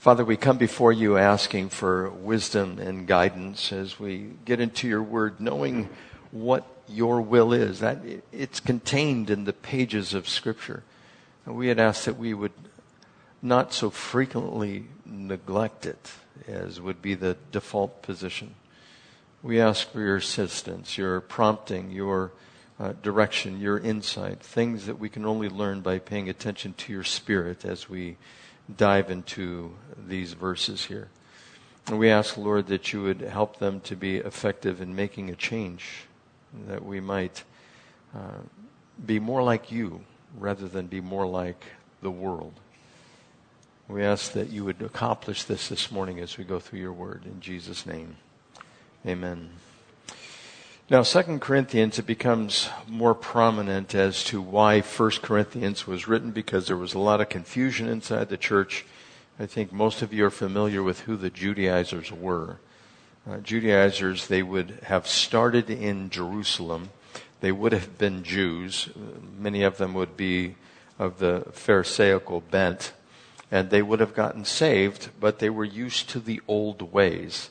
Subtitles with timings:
[0.00, 5.02] Father, we come before you asking for wisdom and guidance as we get into your
[5.02, 5.90] word, knowing
[6.30, 7.80] what your will is.
[7.80, 7.98] That
[8.32, 10.84] it's contained in the pages of Scripture.
[11.44, 12.54] And we had asked that we would
[13.42, 16.12] not so frequently neglect it
[16.48, 18.54] as would be the default position.
[19.42, 22.32] We ask for your assistance, your prompting, your
[22.78, 27.04] uh, direction, your insight, things that we can only learn by paying attention to your
[27.04, 28.16] spirit as we
[28.76, 31.08] dive into these verses here.
[31.86, 35.34] And we ask, Lord, that you would help them to be effective in making a
[35.34, 36.04] change,
[36.66, 37.42] that we might
[38.14, 38.42] uh,
[39.04, 40.04] be more like you
[40.38, 41.64] rather than be more like
[42.02, 42.54] the world.
[43.88, 47.24] We ask that you would accomplish this this morning as we go through your word.
[47.24, 48.16] In Jesus' name,
[49.04, 49.50] amen.
[50.90, 56.66] Now, Second Corinthians, it becomes more prominent as to why First Corinthians was written because
[56.66, 58.84] there was a lot of confusion inside the church.
[59.38, 62.58] I think most of you are familiar with who the Judaizers were.
[63.24, 66.90] Uh, Judaizers, they would have started in Jerusalem.
[67.40, 68.88] They would have been Jews.
[69.38, 70.56] Many of them would be
[70.98, 72.94] of the Pharisaical bent.
[73.48, 77.50] And they would have gotten saved, but they were used to the old ways.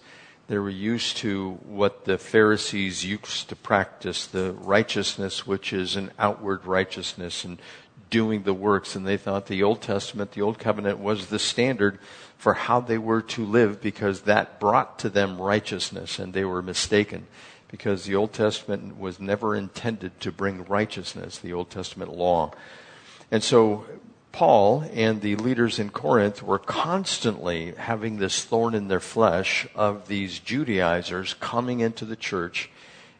[0.49, 6.09] They were used to what the Pharisees used to practice, the righteousness which is an
[6.17, 7.61] outward righteousness and
[8.09, 8.95] doing the works.
[8.95, 11.99] And they thought the Old Testament, the Old Covenant was the standard
[12.35, 16.63] for how they were to live because that brought to them righteousness and they were
[16.63, 17.27] mistaken
[17.67, 22.51] because the Old Testament was never intended to bring righteousness, the Old Testament law.
[23.29, 23.85] And so
[24.31, 30.07] Paul and the leaders in Corinth were constantly having this thorn in their flesh of
[30.07, 32.69] these Judaizers coming into the church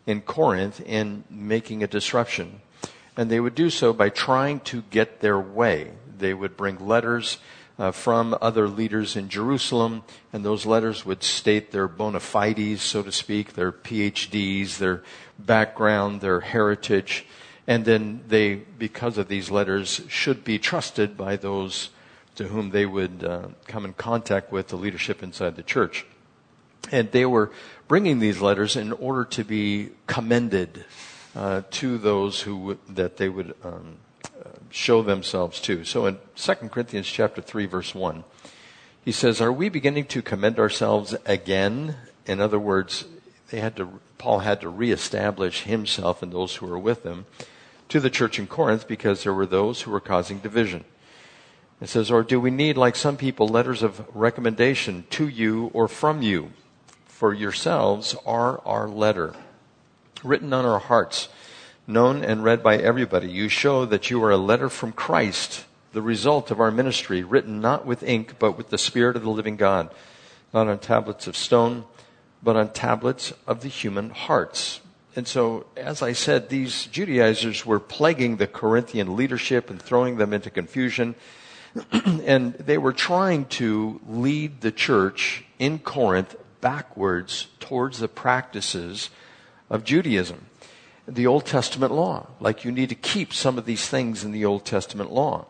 [0.06, 2.62] in Corinth and making a disruption.
[3.18, 5.92] And they would do so by trying to get their way.
[6.18, 7.38] They would bring letters
[7.78, 13.02] uh, from other leaders in Jerusalem, and those letters would state their bona fides, so
[13.02, 15.02] to speak, their PhDs, their
[15.38, 17.26] background, their heritage
[17.70, 21.92] and then they, because of these letters, should be trusted by those
[22.34, 26.04] to whom they would uh, come in contact with the leadership inside the church.
[26.92, 27.52] And they were
[27.88, 30.84] bringing these letters in order to be commended
[31.36, 33.98] uh, to those who that they would um,
[34.72, 35.86] show themselves to.
[35.86, 38.24] So in 2 Corinthians chapter 3 verse 1,
[39.06, 43.06] he says, "Are we beginning to commend ourselves again?" In other words,
[43.52, 47.28] they had to Paul had to reestablish himself and those who were with him
[47.90, 50.86] to the church in Corinth because there were those who were causing division.
[51.82, 55.88] It says, Or do we need, like some people, letters of recommendation to you or
[55.88, 56.52] from you?
[57.08, 59.34] For yourselves are our letter,
[60.24, 61.30] written on our hearts,
[61.88, 63.30] known and read by everybody.
[63.30, 67.60] You show that you are a letter from Christ, the result of our ministry, written
[67.60, 69.94] not with ink, but with the Spirit of the living God,
[70.54, 71.86] not on tablets of stone,
[72.42, 74.80] but on tablets of the human hearts.
[75.16, 80.34] And so, as I said, these Judaizers were plaguing the Corinthian leadership and throwing them
[80.34, 81.16] into confusion.
[81.92, 89.10] and they were trying to lead the church in Corinth backwards towards the practices
[89.70, 90.46] of Judaism,
[91.08, 92.28] the Old Testament law.
[92.40, 95.48] Like you need to keep some of these things in the Old Testament law.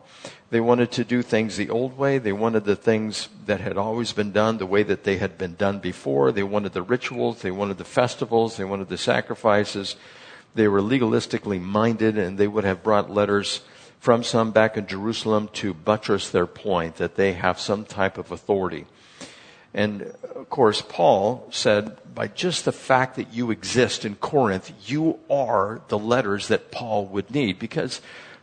[0.50, 2.18] They wanted to do things the old way.
[2.18, 5.54] They wanted the things that had always been done the way that they had been
[5.54, 6.32] done before.
[6.32, 7.42] They wanted the rituals.
[7.42, 8.56] They wanted the festivals.
[8.56, 9.94] They wanted the sacrifices.
[10.56, 13.60] They were legalistically minded and they would have brought letters
[14.00, 18.32] from some back in Jerusalem to buttress their point that they have some type of
[18.32, 18.86] authority.
[19.72, 20.02] And
[20.34, 25.80] of course, Paul said, by just the fact that you exist in Corinth, you are
[25.86, 28.00] the letters that Paul would need because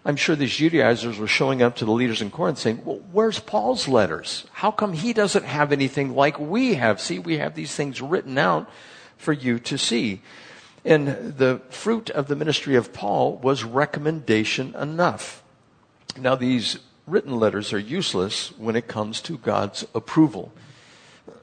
[0.07, 3.41] I'm sure these Judaizers were showing up to the leaders in Corinth saying, well, where's
[3.41, 4.45] Paul's letters?
[4.53, 7.01] How come he doesn't have anything like we have?
[7.01, 8.69] See, we have these things written out
[9.17, 10.22] for you to see.
[10.85, 15.44] And the fruit of the ministry of Paul was recommendation enough.
[16.17, 20.53] Now, these written letters are useless when it comes to God's approval.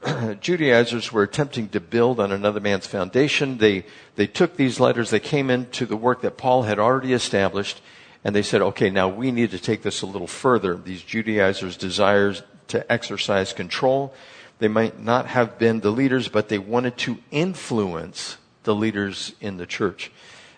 [0.41, 3.59] Judaizers were attempting to build on another man's foundation.
[3.59, 3.85] They,
[4.15, 7.79] they took these letters, they came into the work that Paul had already established,
[8.25, 10.75] and they said, okay, now we need to take this a little further.
[10.75, 14.15] These Judaizers' desires to exercise control.
[14.57, 19.57] They might not have been the leaders, but they wanted to influence the leaders in
[19.57, 20.11] the church.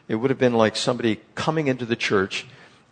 [0.07, 2.45] It would have been like somebody coming into the church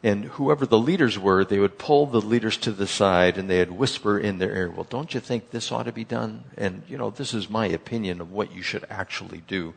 [0.03, 3.71] and whoever the leaders were, they would pull the leaders to the side and they'd
[3.71, 6.43] whisper in their ear, well, don't you think this ought to be done?
[6.57, 9.73] And, you know, this is my opinion of what you should actually do.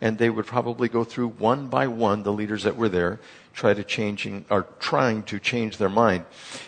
[0.00, 3.20] And they would probably go through one by one, the leaders that were there,
[3.52, 6.24] try to changing or trying to change their mind.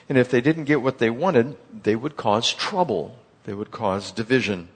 [0.09, 4.13] And if they didn't get what they wanted, they would cause trouble They would cause
[4.13, 4.69] division.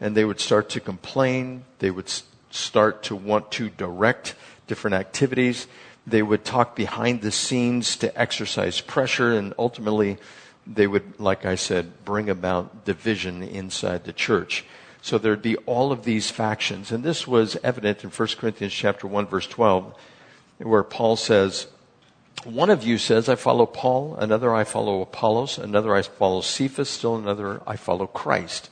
[0.00, 1.64] And they would start to complain.
[1.78, 2.10] They would
[2.50, 4.34] start to want to direct
[4.66, 5.66] different activities.
[6.06, 9.32] They would talk behind the scenes to exercise pressure.
[9.32, 10.18] And ultimately,
[10.66, 14.64] they would, like I said, bring about division inside the church.
[15.08, 16.92] So there'd be all of these factions.
[16.92, 19.94] And this was evident in 1 Corinthians chapter 1 verse 12,
[20.58, 21.66] where Paul says,
[22.44, 26.90] one of you says, I follow Paul, another I follow Apollos, another I follow Cephas,
[26.90, 28.68] still another I follow Christ.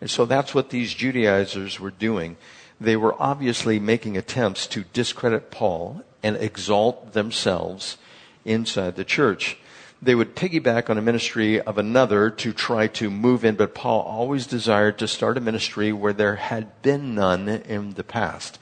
[0.00, 2.36] And so that's what these Judaizers were doing.
[2.80, 7.96] They were obviously making attempts to discredit Paul and exalt themselves
[8.44, 9.56] inside the church.
[10.02, 14.02] They would piggyback on a ministry of another to try to move in, but Paul
[14.02, 18.58] always desired to start a ministry where there had been none in the past.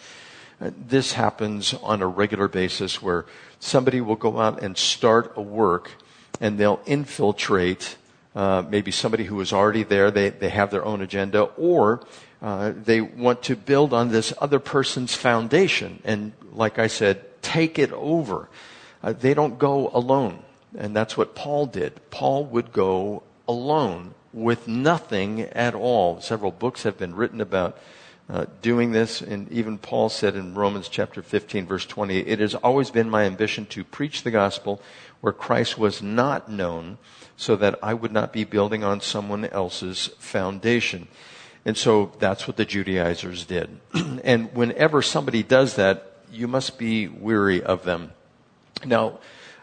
[0.61, 3.27] Uh, this happens on a regular basis where
[3.59, 5.91] somebody will go out and start a work
[6.41, 7.97] and they'll infiltrate
[8.37, 10.13] uh, maybe somebody who is already there.
[10.13, 12.07] They, they have their own agenda or
[12.41, 17.79] uh, they want to build on this other person's foundation and, like I said, take
[17.79, 18.49] it over.
[19.03, 20.43] Uh, they don't go alone.
[20.77, 22.11] And that's what Paul did.
[22.11, 26.21] Paul would go alone with nothing at all.
[26.21, 27.79] Several books have been written about
[28.29, 29.21] uh, doing this.
[29.21, 33.25] And even Paul said in Romans chapter 15, verse 20, it has always been my
[33.25, 34.81] ambition to preach the gospel
[35.21, 36.99] where Christ was not known
[37.37, 41.09] so that I would not be building on someone else's foundation.
[41.65, 43.81] And so that's what the Judaizers did.
[44.25, 48.13] and whenever somebody does that, you must be weary of them.
[48.85, 49.19] Now,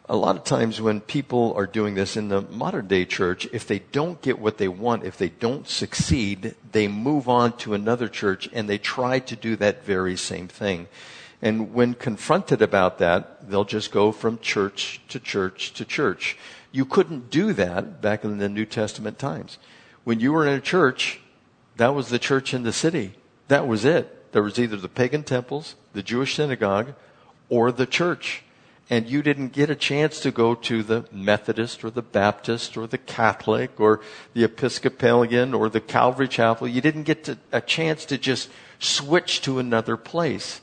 [0.10, 3.66] a lot of times when people are doing this in the modern day church, if
[3.66, 8.08] they don't get what they want, if they don't succeed, they move on to another
[8.08, 10.88] church and they try to do that very same thing.
[11.42, 16.38] And when confronted about that, they'll just go from church to church to church.
[16.72, 19.58] You couldn't do that back in the New Testament times.
[20.04, 21.20] When you were in a church,
[21.78, 23.14] that was the church in the city.
[23.48, 24.32] That was it.
[24.32, 26.94] There was either the pagan temples, the Jewish synagogue,
[27.50, 28.44] or the church
[28.90, 32.88] and you didn't get a chance to go to the Methodist or the Baptist or
[32.88, 34.02] the Catholic or
[34.34, 36.68] the Episcopalian or the Calvary Chapel.
[36.68, 38.50] You didn't get to, a chance to just
[38.80, 40.60] switch to another place.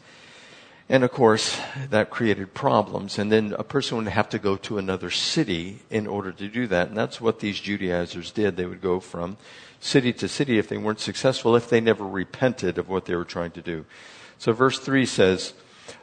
[0.90, 1.58] And of course,
[1.90, 3.18] that created problems.
[3.18, 6.66] And then a person would have to go to another city in order to do
[6.66, 6.88] that.
[6.88, 8.56] And that's what these Judaizers did.
[8.56, 9.36] They would go from
[9.80, 13.24] city to city if they weren't successful, if they never repented of what they were
[13.24, 13.84] trying to do.
[14.38, 15.52] So verse 3 says,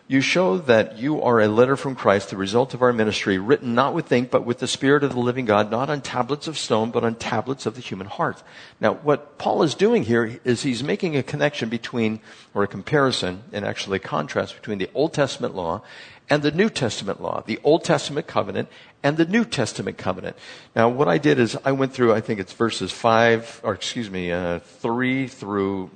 [0.07, 3.73] you show that you are a letter from Christ, the result of our ministry, written
[3.73, 6.59] not with ink, but with the Spirit of the living God, not on tablets of
[6.59, 8.43] stone, but on tablets of the human heart.
[8.79, 12.19] Now, what Paul is doing here is he's making a connection between,
[12.53, 15.81] or a comparison, and actually a contrast between the Old Testament law
[16.29, 18.69] and the New Testament law, the Old Testament covenant
[19.03, 20.35] and the New Testament covenant.
[20.75, 24.09] Now, what I did is I went through, I think it's verses 5, or excuse
[24.09, 25.91] me, uh, 3 through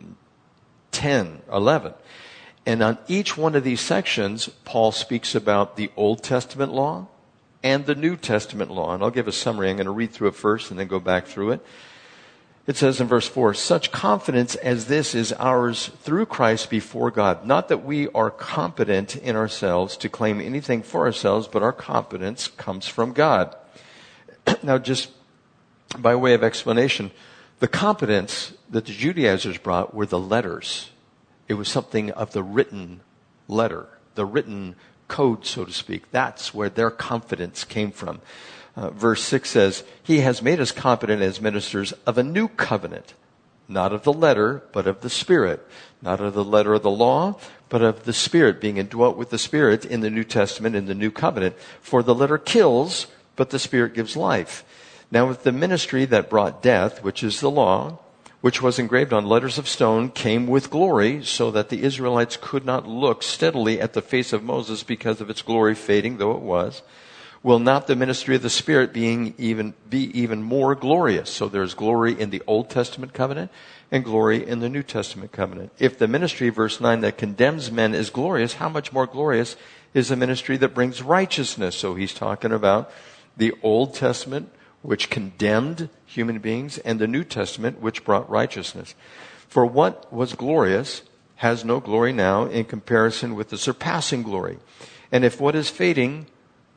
[0.92, 1.94] 10, 11.
[2.69, 7.07] And on each one of these sections, Paul speaks about the Old Testament law
[7.63, 8.94] and the New Testament law.
[8.94, 9.71] And I'll give a summary.
[9.71, 11.66] I'm going to read through it first and then go back through it.
[12.68, 17.44] It says in verse 4 Such confidence as this is ours through Christ before God.
[17.44, 22.50] Not that we are competent in ourselves to claim anything for ourselves, but our competence
[22.50, 23.56] comes from God.
[24.62, 25.10] now, just
[25.98, 27.10] by way of explanation,
[27.62, 30.92] the competence that the Judaizers brought were the letters
[31.50, 33.02] it was something of the written
[33.48, 34.76] letter, the written
[35.08, 36.12] code, so to speak.
[36.12, 38.22] That's where their confidence came from.
[38.78, 43.16] Uh, verse 6 says, He has made us competent as ministers of a new covenant,
[43.68, 45.68] not of the letter, but of the Spirit.
[46.02, 47.38] Not of the letter of the law,
[47.68, 50.96] but of the Spirit, being indwelt with the Spirit in the New Testament, in the
[50.96, 51.56] New Covenant.
[51.82, 54.64] For the letter kills, but the Spirit gives life.
[55.12, 57.98] Now, with the ministry that brought death, which is the law,
[58.42, 62.66] which was engraved on letters of stone, came with glory, so that the Israelites could
[62.66, 66.42] not look steadily at the face of Moses because of its glory fading, though it
[66.42, 66.81] was.
[67.42, 71.30] Will not the ministry of the Spirit being even, be even more glorious?
[71.30, 73.50] So there's glory in the Old Testament covenant
[73.92, 75.72] and glory in the New Testament covenant.
[75.80, 79.56] If the ministry, verse 9, that condemns men is glorious, how much more glorious
[79.94, 81.76] is the ministry that brings righteousness?
[81.76, 82.92] So he's talking about
[83.38, 88.95] the Old Testament which condemned human beings, and the New Testament, which brought righteousness.
[89.48, 91.04] For what was glorious
[91.38, 94.57] has no glory now in comparison with the surpassing glory.
[95.12, 96.28] And if what is fading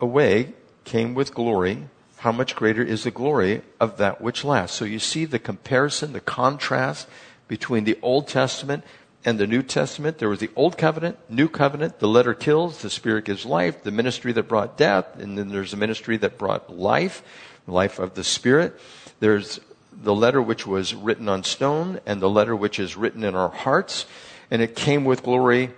[0.01, 0.55] away
[0.85, 4.77] came with glory, how much greater is the glory of that which lasts?
[4.77, 7.09] So you see the comparison, the contrast
[7.49, 8.85] between the Old Testament
[9.25, 10.19] and the New Testament.
[10.19, 13.91] There was the Old Covenant, New Covenant, the letter kills, the Spirit gives life, the
[13.91, 17.23] ministry that brought death, and then there's the ministry that brought life
[17.67, 18.79] life of the Spirit.
[19.21, 19.61] There's
[19.93, 23.51] the letter which was written on stone and the letter which is written in our
[23.51, 24.07] hearts.
[24.51, 25.71] And it came with glory.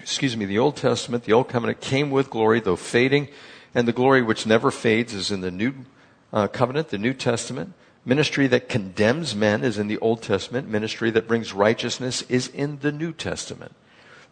[0.00, 3.28] Excuse me, the Old Testament, the Old Covenant came with glory, though fading.
[3.74, 5.74] And the glory which never fades is in the New
[6.32, 7.72] uh, Covenant, the New Testament.
[8.04, 10.68] Ministry that condemns men is in the Old Testament.
[10.68, 13.72] Ministry that brings righteousness is in the New Testament.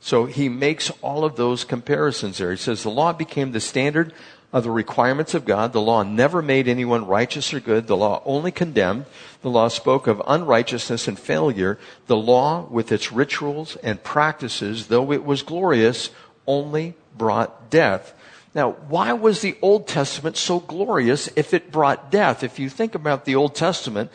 [0.00, 2.50] So he makes all of those comparisons there.
[2.50, 4.12] He says the law became the standard
[4.52, 5.72] of the requirements of God.
[5.72, 7.86] The law never made anyone righteous or good.
[7.86, 9.04] The law only condemned.
[9.42, 11.78] The law spoke of unrighteousness and failure.
[12.06, 16.10] The law, with its rituals and practices, though it was glorious,
[16.46, 18.14] only brought death.
[18.54, 22.42] Now, why was the Old Testament so glorious if it brought death?
[22.42, 24.10] If you think about the Old Testament,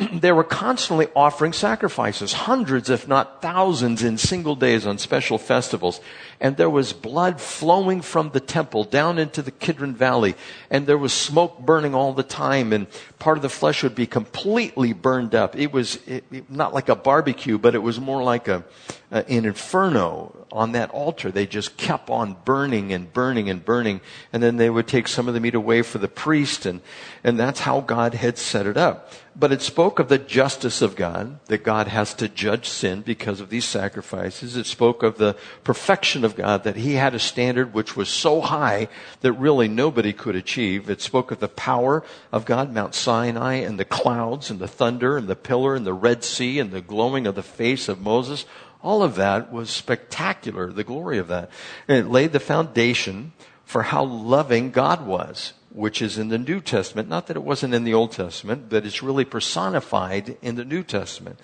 [0.12, 6.00] they were constantly offering sacrifices, hundreds, if not thousands, in single days on special festivals.
[6.40, 10.34] And there was blood flowing from the temple down into the Kidron Valley.
[10.70, 12.72] And there was smoke burning all the time.
[12.72, 12.86] And
[13.18, 15.56] part of the flesh would be completely burned up.
[15.56, 18.64] It was it, it, not like a barbecue, but it was more like a,
[19.12, 21.30] uh, an inferno on that altar.
[21.30, 24.00] They just kept on burning and burning and burning.
[24.32, 26.66] And then they would take some of the meat away for the priest.
[26.66, 26.80] And,
[27.22, 29.12] and that's how God had set it up.
[29.36, 33.40] But it spoke of the justice of God, that God has to judge sin because
[33.40, 34.56] of these sacrifices.
[34.56, 38.40] It spoke of the perfection of God, that He had a standard which was so
[38.40, 38.88] high
[39.20, 40.90] that really nobody could achieve.
[40.90, 42.02] It spoke of the power
[42.32, 45.94] of God, Mount Sinai, and the clouds, and the thunder, and the pillar, and the
[45.94, 48.44] Red Sea, and the glowing of the face of Moses
[48.82, 51.50] all of that was spectacular, the glory of that.
[51.86, 53.32] And it laid the foundation
[53.64, 57.08] for how loving God was, which is in the New Testament.
[57.08, 60.82] Not that it wasn't in the Old Testament, but it's really personified in the New
[60.82, 61.38] Testament.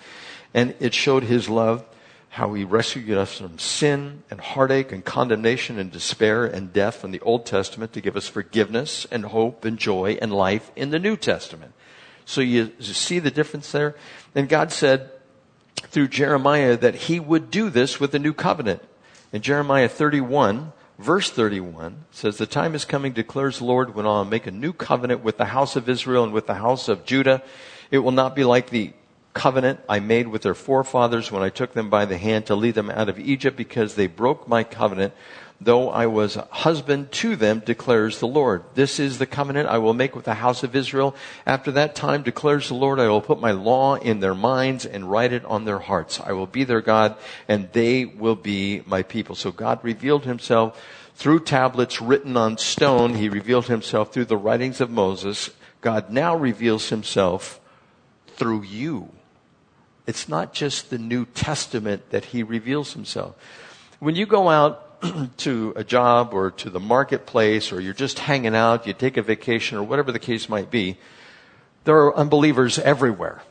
[0.53, 1.85] And it showed his love,
[2.29, 7.11] how he rescued us from sin and heartache and condemnation and despair and death in
[7.11, 10.99] the Old Testament to give us forgiveness and hope and joy and life in the
[10.99, 11.73] New Testament.
[12.25, 13.95] So you, see the difference there?
[14.35, 15.09] And God said,
[15.89, 18.81] through Jeremiah that he would do this with the new covenant.
[19.31, 24.25] In Jeremiah 31, verse 31 says, The time is coming, declares the Lord, when I'll
[24.25, 27.41] make a new covenant with the house of Israel and with the house of Judah.
[27.91, 28.93] It will not be like the
[29.33, 32.73] covenant I made with their forefathers when I took them by the hand to lead
[32.73, 35.13] them out of Egypt because they broke my covenant
[35.59, 38.63] though I was husband to them, declares the Lord.
[38.75, 41.15] This is the covenant I will make with the house of Israel.
[41.45, 45.09] After that time, declares the Lord, I will put my law in their minds and
[45.09, 46.19] write it on their hearts.
[46.19, 47.15] I will be their God
[47.47, 49.35] and they will be my people.
[49.35, 50.81] So God revealed himself
[51.15, 53.15] through tablets written on stone.
[53.15, 55.49] He revealed himself through the writings of Moses.
[55.81, 57.59] God now reveals himself
[58.27, 59.09] through you.
[60.05, 63.35] It's not just the New Testament that he reveals himself.
[63.99, 64.86] When you go out
[65.37, 69.21] to a job or to the marketplace or you're just hanging out, you take a
[69.21, 70.97] vacation or whatever the case might be,
[71.83, 73.41] there are unbelievers everywhere.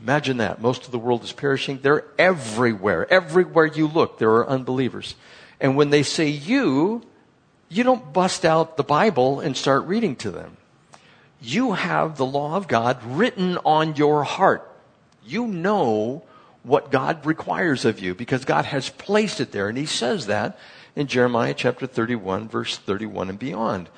[0.00, 0.60] Imagine that.
[0.60, 1.78] Most of the world is perishing.
[1.80, 3.10] They're everywhere.
[3.10, 5.14] Everywhere you look, there are unbelievers.
[5.60, 7.02] And when they say you,
[7.68, 10.56] you don't bust out the Bible and start reading to them.
[11.40, 14.70] You have the law of God written on your heart.
[15.24, 16.24] You know
[16.62, 19.68] what God requires of you because God has placed it there.
[19.68, 20.58] And He says that
[20.96, 23.88] in Jeremiah chapter 31, verse 31 and beyond.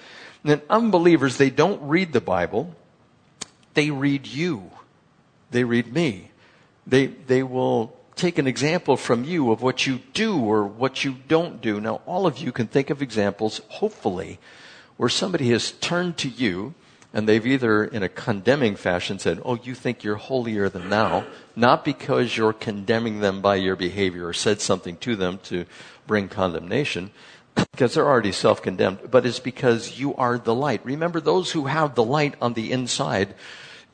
[0.42, 2.74] And then unbelievers, they don't read the Bible,
[3.74, 4.70] they read you.
[5.50, 6.30] They read me.
[6.86, 11.16] They, they will take an example from you of what you do or what you
[11.28, 11.80] don't do.
[11.80, 14.38] Now, all of you can think of examples, hopefully,
[14.96, 16.74] where somebody has turned to you
[17.14, 21.24] and they've either, in a condemning fashion, said, Oh, you think you're holier than thou,
[21.56, 25.64] not because you're condemning them by your behavior or said something to them to
[26.08, 27.12] bring condemnation,
[27.54, 30.84] because they're already self condemned, but it's because you are the light.
[30.84, 33.36] Remember, those who have the light on the inside,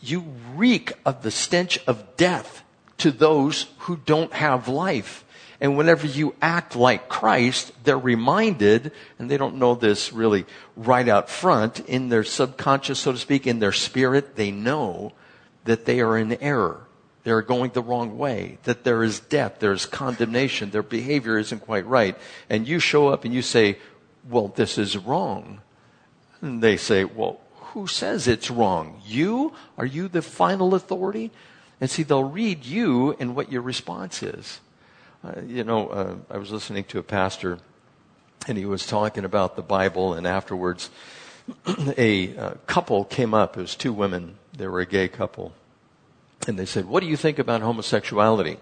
[0.00, 2.62] you reek of the stench of death
[2.98, 5.24] to those who don't have life.
[5.60, 11.08] And whenever you act like Christ, they're reminded, and they don't know this really right
[11.08, 15.12] out front, in their subconscious, so to speak, in their spirit, they know
[15.64, 16.86] that they are in error.
[17.24, 21.60] They're going the wrong way, that there is death, there is condemnation, their behavior isn't
[21.60, 22.16] quite right.
[22.50, 23.78] And you show up and you say,
[24.28, 25.62] well, this is wrong.
[26.42, 27.40] And they say, well,
[27.72, 29.00] who says it's wrong?
[29.06, 29.54] You?
[29.78, 31.30] Are you the final authority?
[31.80, 34.60] And see, they'll read you and what your response is.
[35.24, 37.58] Uh, you know, uh, I was listening to a pastor
[38.46, 40.90] and he was talking about the Bible and afterwards
[41.96, 43.56] a uh, couple came up.
[43.56, 44.36] It was two women.
[44.56, 45.54] They were a gay couple
[46.48, 48.58] and they said, What do you think about homosexuality?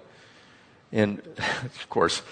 [0.92, 1.20] And
[1.64, 2.22] of course,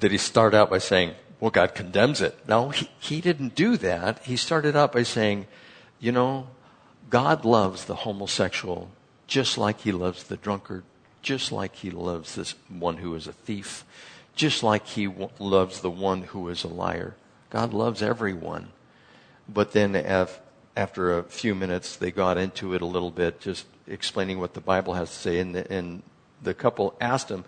[0.00, 2.36] did he start out by saying, Well, God condemns it?
[2.48, 4.24] No, he, he didn't do that.
[4.24, 5.46] He started out by saying,
[6.00, 6.48] You know,
[7.10, 8.90] God loves the homosexual
[9.32, 10.84] just like he loves the drunkard,
[11.22, 13.82] just like he loves this one who is a thief,
[14.34, 17.16] just like he w- loves the one who is a liar.
[17.48, 18.72] God loves everyone.
[19.48, 20.40] But then af-
[20.76, 24.60] after a few minutes, they got into it a little bit, just explaining what the
[24.60, 25.38] Bible has to say.
[25.38, 26.02] And the, and
[26.42, 27.44] the couple asked him,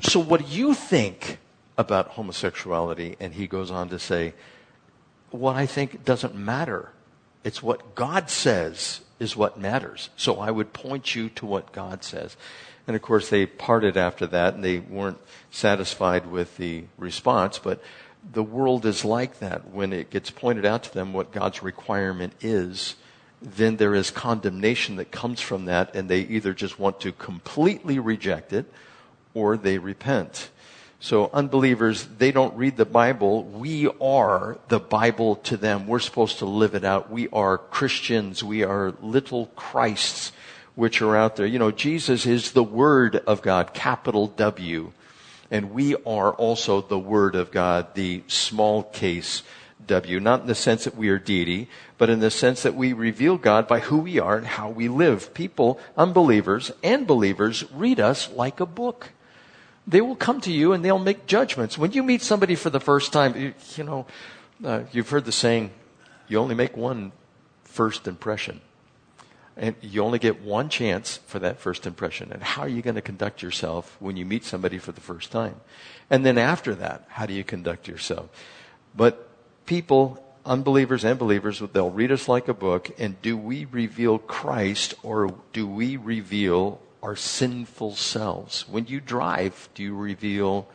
[0.00, 1.38] So what do you think
[1.76, 3.16] about homosexuality?
[3.20, 4.34] And he goes on to say,
[5.30, 6.90] What I think doesn't matter.
[7.44, 10.10] It's what God says is what matters.
[10.16, 12.36] So I would point you to what God says.
[12.86, 15.18] And of course, they parted after that and they weren't
[15.50, 17.82] satisfied with the response, but
[18.32, 19.68] the world is like that.
[19.68, 22.96] When it gets pointed out to them what God's requirement is,
[23.44, 27.98] then there is condemnation that comes from that, and they either just want to completely
[27.98, 28.66] reject it
[29.34, 30.50] or they repent.
[31.00, 33.42] So unbelievers, they don't read the Bible.
[33.42, 35.88] We are the Bible to them.
[35.88, 37.10] We're supposed to live it out.
[37.10, 38.44] We are Christians.
[38.44, 40.30] We are little Christs
[40.74, 41.46] which are out there.
[41.46, 44.92] You know, Jesus is the Word of God, capital W.
[45.50, 49.42] And we are also the Word of God, the small case
[49.92, 50.20] W.
[50.20, 51.68] Not in the sense that we are deity,
[51.98, 54.88] but in the sense that we reveal God by who we are and how we
[54.88, 55.32] live.
[55.34, 59.10] People, unbelievers and believers, read us like a book
[59.86, 61.76] they will come to you and they'll make judgments.
[61.76, 64.06] When you meet somebody for the first time, you, you know,
[64.64, 65.70] uh, you've heard the saying,
[66.28, 67.12] you only make one
[67.64, 68.60] first impression.
[69.56, 72.32] And you only get one chance for that first impression.
[72.32, 75.30] And how are you going to conduct yourself when you meet somebody for the first
[75.30, 75.56] time?
[76.08, 78.30] And then after that, how do you conduct yourself?
[78.96, 79.28] But
[79.66, 82.90] people, unbelievers and believers, they'll read us like a book.
[82.98, 88.68] And do we reveal Christ or do we reveal our sinful selves.
[88.68, 90.68] When you drive, do you reveal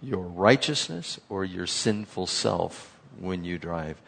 [0.00, 4.00] your righteousness or your sinful self when you drive?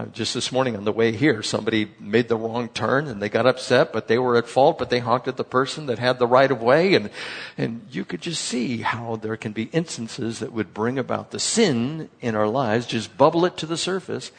[0.00, 3.28] Uh, just this morning on the way here, somebody made the wrong turn and they
[3.28, 6.18] got upset, but they were at fault, but they honked at the person that had
[6.18, 6.94] the right of way.
[6.94, 7.10] And,
[7.58, 11.38] and you could just see how there can be instances that would bring about the
[11.38, 14.32] sin in our lives, just bubble it to the surface.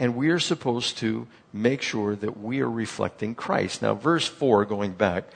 [0.00, 3.82] And we are supposed to make sure that we are reflecting Christ.
[3.82, 5.26] Now, verse 4, going back,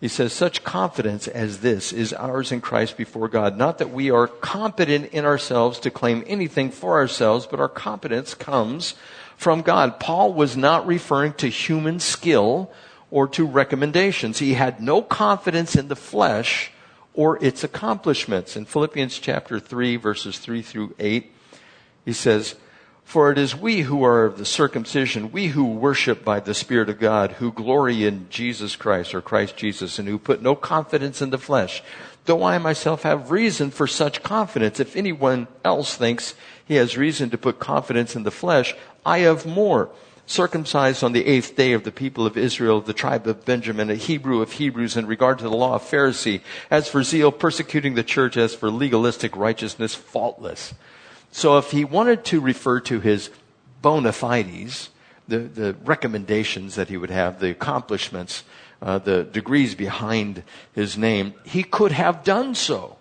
[0.00, 3.58] he says, such confidence as this is ours in Christ before God.
[3.58, 8.32] Not that we are competent in ourselves to claim anything for ourselves, but our competence
[8.32, 8.94] comes
[9.38, 10.00] from God.
[10.00, 12.70] Paul was not referring to human skill
[13.10, 14.40] or to recommendations.
[14.40, 16.72] He had no confidence in the flesh
[17.14, 18.56] or its accomplishments.
[18.56, 21.32] In Philippians chapter 3, verses 3 through 8,
[22.04, 22.56] he says,
[23.04, 26.90] for it is we who are of the circumcision, we who worship by the Spirit
[26.90, 31.22] of God, who glory in Jesus Christ or Christ Jesus, and who put no confidence
[31.22, 31.82] in the flesh.
[32.28, 37.30] Though I myself have reason for such confidence, if anyone else thinks he has reason
[37.30, 38.74] to put confidence in the flesh,
[39.06, 39.88] I have more.
[40.26, 43.94] Circumcised on the eighth day of the people of Israel, the tribe of Benjamin, a
[43.94, 48.02] Hebrew of Hebrews in regard to the law of Pharisee, as for zeal, persecuting the
[48.02, 50.74] church, as for legalistic righteousness, faultless.
[51.32, 53.30] So if he wanted to refer to his
[53.80, 54.90] bona fides,
[55.26, 58.44] the, the recommendations that he would have, the accomplishments,
[58.80, 62.96] uh, the degrees behind his name, he could have done so.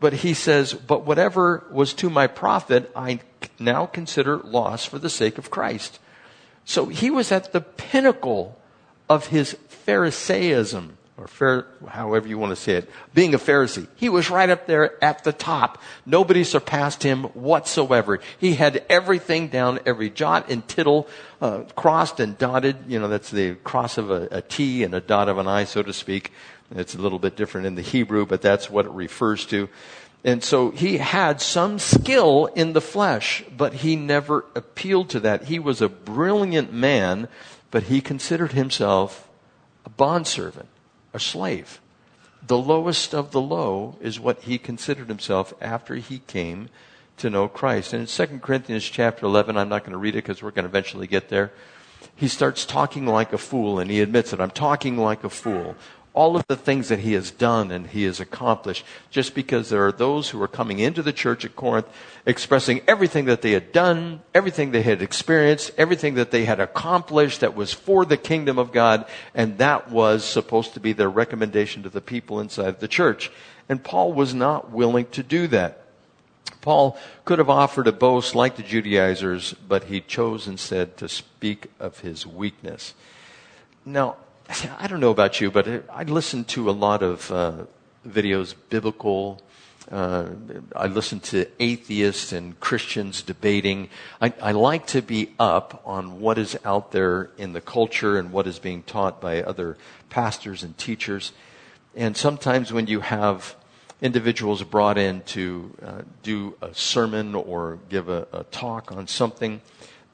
[0.00, 3.20] But he says, but whatever was to my profit, I
[3.58, 5.98] now consider loss for the sake of Christ.
[6.64, 8.58] So he was at the pinnacle
[9.08, 13.86] of his Pharisaism or fair, however you want to say it, being a Pharisee.
[13.94, 15.80] He was right up there at the top.
[16.04, 18.18] Nobody surpassed him whatsoever.
[18.38, 21.08] He had everything down, every jot and tittle,
[21.40, 22.76] uh, crossed and dotted.
[22.88, 25.64] You know, that's the cross of a, a T and a dot of an I,
[25.64, 26.32] so to speak.
[26.74, 29.68] It's a little bit different in the Hebrew, but that's what it refers to.
[30.24, 35.44] And so he had some skill in the flesh, but he never appealed to that.
[35.44, 37.28] He was a brilliant man,
[37.70, 39.28] but he considered himself
[39.84, 40.68] a bondservant
[41.14, 41.80] a slave.
[42.46, 46.68] The lowest of the low is what he considered himself after he came
[47.16, 47.94] to know Christ.
[47.94, 50.64] And in 2 Corinthians chapter 11, I'm not going to read it because we're going
[50.64, 51.52] to eventually get there.
[52.14, 54.40] He starts talking like a fool and he admits it.
[54.40, 55.76] I'm talking like a fool
[56.14, 59.84] all of the things that he has done and he has accomplished just because there
[59.84, 61.88] are those who are coming into the church at Corinth
[62.24, 67.40] expressing everything that they had done, everything they had experienced, everything that they had accomplished
[67.40, 71.82] that was for the kingdom of God, and that was supposed to be their recommendation
[71.82, 73.32] to the people inside the church.
[73.68, 75.80] And Paul was not willing to do that.
[76.60, 81.70] Paul could have offered a boast like the Judaizers, but he chose instead to speak
[81.80, 82.94] of his weakness.
[83.84, 84.16] Now,
[84.78, 87.64] I don't know about you, but I listen to a lot of uh,
[88.06, 89.40] videos, biblical
[89.90, 90.30] Uh,
[90.74, 93.90] I listen to atheists and Christians debating.
[94.18, 98.32] I, I, like to be up on what is out there in the culture and
[98.32, 99.76] what is being taught by other
[100.08, 101.32] pastors and teachers.
[101.94, 103.56] And sometimes when you have
[104.00, 109.60] individuals brought in to uh, do a sermon or give a, a, talk on something,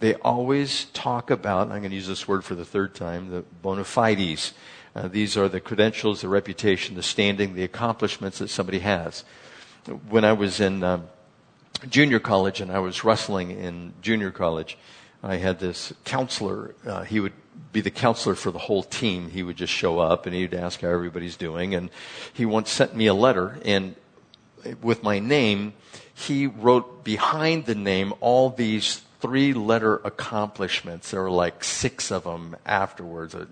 [0.01, 3.43] they always talk about, I'm going to use this word for the third time, the
[3.63, 4.53] bona fides.
[4.97, 9.25] Uh, these are the credentials, the reputation, the standing, the accomplishments that somebody has.
[10.09, 11.03] When I was in uh,
[11.89, 14.77] junior college and I was wrestling in junior college,
[15.23, 16.75] I had this counselor.
[16.85, 17.35] Uh, he would
[17.73, 19.31] be the counselor for the whole team.
[19.31, 21.75] He would just show up and he'd ask how everybody's doing.
[21.75, 21.91] And
[22.33, 23.95] he once sent me a letter and
[24.83, 25.75] with my name,
[26.15, 31.11] he wrote behind the name all these three letter accomplishments.
[31.11, 33.47] There were like six of them afterwards, uh,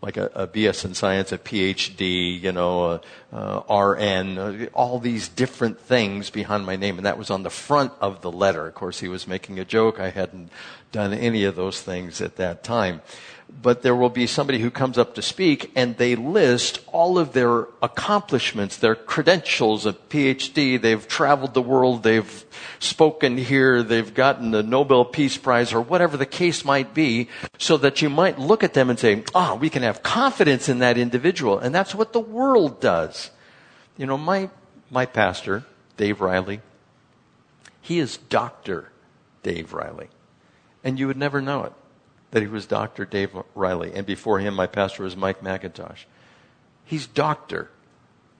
[0.00, 3.00] like a, a BS in science, a PhD, you know,
[3.32, 6.96] a, a RN, uh, all these different things behind my name.
[6.96, 8.66] And that was on the front of the letter.
[8.66, 10.00] Of course, he was making a joke.
[10.00, 10.50] I hadn't
[10.92, 13.02] done any of those things at that time
[13.60, 17.32] but there will be somebody who comes up to speak and they list all of
[17.32, 22.44] their accomplishments, their credentials, a PhD, they've traveled the world, they've
[22.78, 27.76] spoken here, they've gotten the Nobel Peace Prize or whatever the case might be, so
[27.78, 30.78] that you might look at them and say, ah, oh, we can have confidence in
[30.78, 31.58] that individual.
[31.58, 33.30] And that's what the world does.
[33.96, 34.50] You know, my,
[34.90, 35.64] my pastor,
[35.96, 36.60] Dave Riley,
[37.80, 38.92] he is Dr.
[39.42, 40.08] Dave Riley.
[40.84, 41.72] And you would never know it
[42.30, 43.04] that he was Dr.
[43.04, 43.92] Dave Riley.
[43.94, 46.04] And before him, my pastor was Mike MacIntosh.
[46.84, 47.70] He's Dr.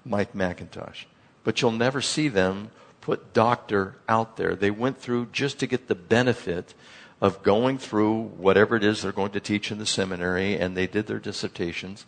[0.04, 1.04] Mike MacIntosh.
[1.44, 2.70] But you'll never see them
[3.00, 4.54] put doctor out there.
[4.54, 6.74] They went through just to get the benefit
[7.20, 10.86] of going through whatever it is they're going to teach in the seminary, and they
[10.86, 12.06] did their dissertations,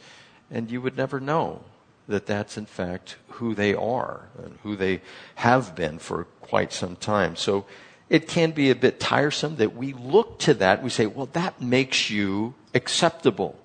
[0.50, 1.64] and you would never know
[2.06, 5.00] that that's in fact who they are and who they
[5.36, 7.36] have been for quite some time.
[7.36, 7.66] So
[8.10, 10.82] it can be a bit tiresome that we look to that.
[10.82, 13.56] We say, well, that makes you acceptable.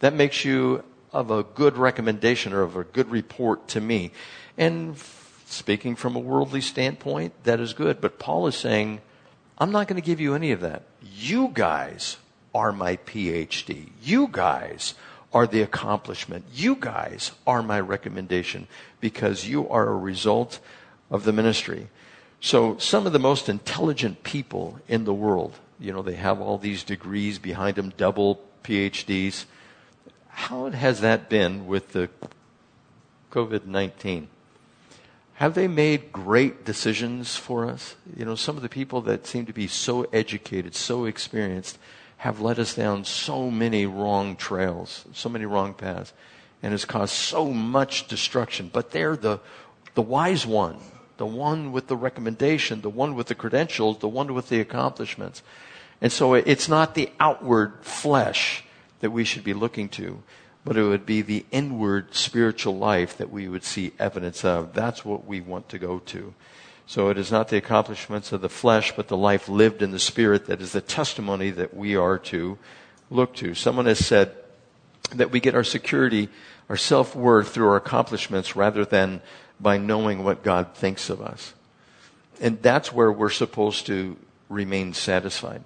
[0.00, 0.82] That makes you
[1.12, 4.10] of a good recommendation or of a good report to me.
[4.56, 4.96] And
[5.44, 8.00] speaking from a worldly standpoint, that is good.
[8.00, 9.02] But Paul is saying,
[9.58, 10.84] I'm not going to give you any of that.
[11.02, 12.16] You guys
[12.54, 13.90] are my PhD.
[14.02, 14.94] You guys
[15.34, 16.46] are the accomplishment.
[16.54, 18.66] You guys are my recommendation
[19.00, 20.58] because you are a result
[21.10, 21.88] of the ministry.
[22.40, 26.56] So some of the most intelligent people in the world, you know, they have all
[26.56, 29.44] these degrees behind them, double PhDs.
[30.28, 32.08] How has that been with the
[33.30, 34.28] COVID 19?
[35.34, 37.96] Have they made great decisions for us?
[38.16, 41.78] You know, some of the people that seem to be so educated, so experienced,
[42.18, 46.12] have led us down so many wrong trails, so many wrong paths,
[46.62, 48.70] and has caused so much destruction.
[48.70, 49.40] But they're the,
[49.94, 50.78] the wise one
[51.20, 55.42] the one with the recommendation, the one with the credentials, the one with the accomplishments.
[56.00, 58.64] And so it's not the outward flesh
[59.00, 60.22] that we should be looking to,
[60.64, 64.72] but it would be the inward spiritual life that we would see evidence of.
[64.72, 66.32] That's what we want to go to.
[66.86, 69.98] So it is not the accomplishments of the flesh, but the life lived in the
[69.98, 72.56] spirit that is the testimony that we are to
[73.10, 73.54] look to.
[73.54, 74.34] Someone has said
[75.14, 76.30] that we get our security,
[76.70, 79.20] our self worth through our accomplishments rather than
[79.60, 81.54] by knowing what God thinks of us.
[82.40, 84.16] And that's where we're supposed to
[84.48, 85.62] remain satisfied.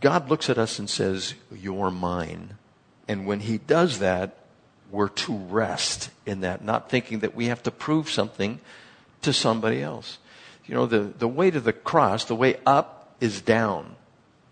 [0.00, 2.54] God looks at us and says, You're mine.
[3.06, 4.36] And when He does that,
[4.90, 8.60] we're to rest in that, not thinking that we have to prove something
[9.22, 10.18] to somebody else.
[10.66, 13.96] You know, the, the way to the cross, the way up is down,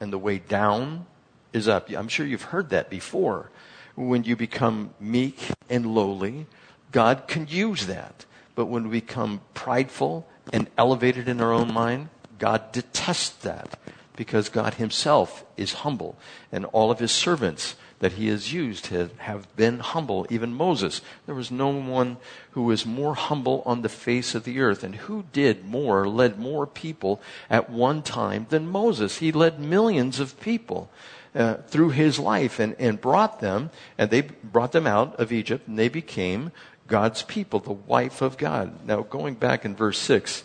[0.01, 1.07] and the way down
[1.53, 1.91] is up.
[1.91, 3.51] I'm sure you've heard that before.
[3.95, 6.47] When you become meek and lowly,
[6.91, 8.25] God can use that.
[8.55, 13.79] But when we become prideful and elevated in our own mind, God detests that
[14.17, 16.17] because God himself is humble
[16.51, 21.03] and all of his servants that he has used have been humble, even Moses.
[21.27, 22.17] There was no one
[22.51, 24.83] who was more humble on the face of the earth.
[24.83, 29.19] And who did more, led more people at one time than Moses?
[29.19, 30.91] He led millions of people.
[31.35, 35.67] Uh, through his life and, and brought them, and they brought them out of Egypt,
[35.67, 36.53] and they became
[36.93, 38.87] God's people, the wife of God.
[38.87, 40.45] Now, going back in verse 6,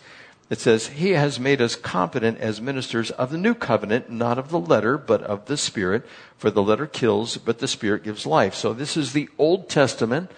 [0.49, 4.49] it says, He has made us competent as ministers of the new covenant, not of
[4.49, 6.05] the letter, but of the Spirit.
[6.37, 8.55] For the letter kills, but the Spirit gives life.
[8.55, 10.31] So this is the Old Testament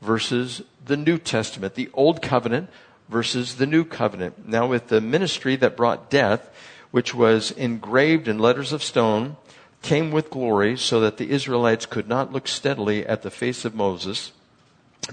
[0.00, 1.74] versus the New Testament.
[1.74, 2.70] The Old Covenant
[3.08, 4.46] versus the New Covenant.
[4.46, 6.54] Now, with the ministry that brought death,
[6.92, 9.36] which was engraved in letters of stone,
[9.82, 13.74] came with glory, so that the Israelites could not look steadily at the face of
[13.74, 14.30] Moses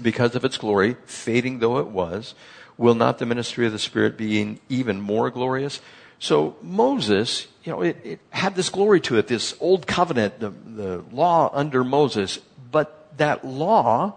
[0.02, 2.34] because of its glory, fading though it was,
[2.76, 5.80] will not the ministry of the Spirit be even more glorious?
[6.18, 10.50] So Moses, you know, it, it had this glory to it, this old covenant, the,
[10.50, 12.38] the law under Moses,
[12.70, 14.14] but that law,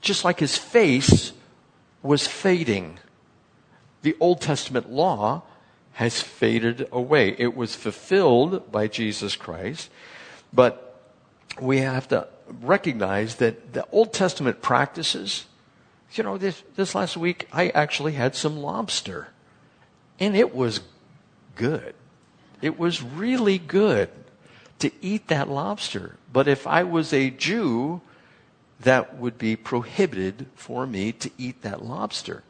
[0.00, 1.32] just like his face,
[2.02, 2.98] was fading.
[4.02, 5.42] The Old Testament law
[5.94, 7.34] has faded away.
[7.38, 9.90] It was fulfilled by Jesus Christ,
[10.52, 11.00] but
[11.60, 12.28] we have to
[12.60, 15.46] recognize that the Old Testament practices,
[16.12, 19.28] you know, this, this last week I actually had some lobster
[20.18, 20.80] and it was
[21.54, 21.94] good.
[22.62, 24.10] It was really good
[24.78, 26.16] to eat that lobster.
[26.32, 28.00] But if I was a Jew,
[28.80, 32.42] that would be prohibited for me to eat that lobster.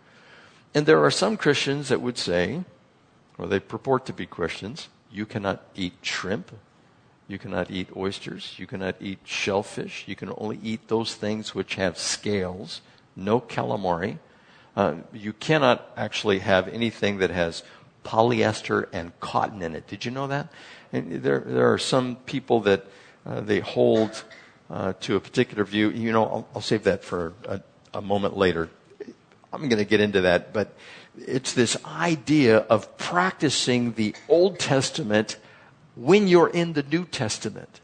[0.75, 2.65] And there are some Christians that would say,
[3.39, 6.53] or they purport to be Christians, you cannot eat shrimp,
[7.29, 11.75] you cannot eat oysters, you cannot eat shellfish, you can only eat those things which
[11.75, 12.81] have scales,
[13.17, 14.19] no calamari.
[14.77, 17.63] Uh, you cannot actually have anything that has
[18.05, 19.87] polyester and cotton in it.
[19.89, 20.49] Did you know that?
[20.93, 22.87] And there, there are some people that
[23.25, 24.23] uh, they hold
[24.71, 25.91] uh, to a particular view.
[25.91, 27.61] You know, I'll, I'll save that for a,
[27.95, 28.69] a moment later.
[29.53, 30.75] I'm going to get into that, but
[31.19, 35.39] it's this idea of practicing the Old Testament
[35.97, 37.81] when you're in the New Testament.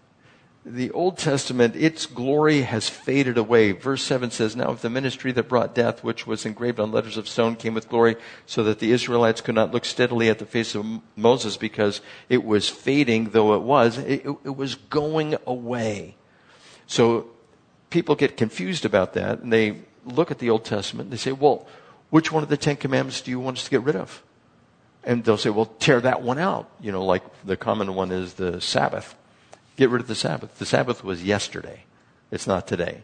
[0.64, 3.72] The Old Testament, its glory has faded away.
[3.72, 7.16] Verse 7 says, Now if the ministry that brought death, which was engraved on letters
[7.16, 8.14] of stone, came with glory,
[8.46, 12.44] so that the Israelites could not look steadily at the face of Moses because it
[12.44, 16.14] was fading, though it was, it, it was going away.
[16.86, 17.30] So
[17.90, 21.32] people get confused about that, and they look at the Old Testament and they say,
[21.32, 21.66] Well,
[22.10, 24.22] which one of the Ten Commandments do you want us to get rid of?
[25.04, 26.70] And they'll say, well, tear that one out.
[26.80, 29.16] You know, like the common one is the Sabbath.
[29.76, 30.58] Get rid of the Sabbath.
[30.58, 31.84] The Sabbath was yesterday.
[32.30, 33.02] It's not today.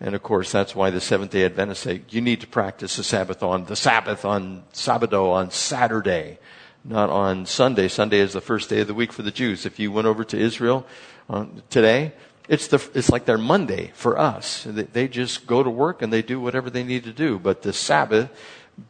[0.00, 3.04] And of course, that's why the Seventh day Adventists say you need to practice the
[3.04, 6.38] Sabbath on the Sabbath on Sabado on Saturday,
[6.84, 7.88] not on Sunday.
[7.88, 9.66] Sunday is the first day of the week for the Jews.
[9.66, 10.86] If you went over to Israel
[11.28, 12.12] uh, today,
[12.48, 14.64] it's, the, it's like their Monday for us.
[14.64, 17.38] They, they just go to work and they do whatever they need to do.
[17.38, 18.30] But the Sabbath,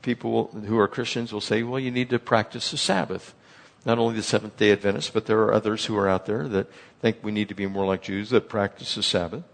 [0.02, 3.34] people who are Christians will say, well, you need to practice the Sabbath.
[3.84, 6.66] Not only the Seventh day Adventists, but there are others who are out there that
[7.00, 9.44] think we need to be more like Jews that practice the Sabbath.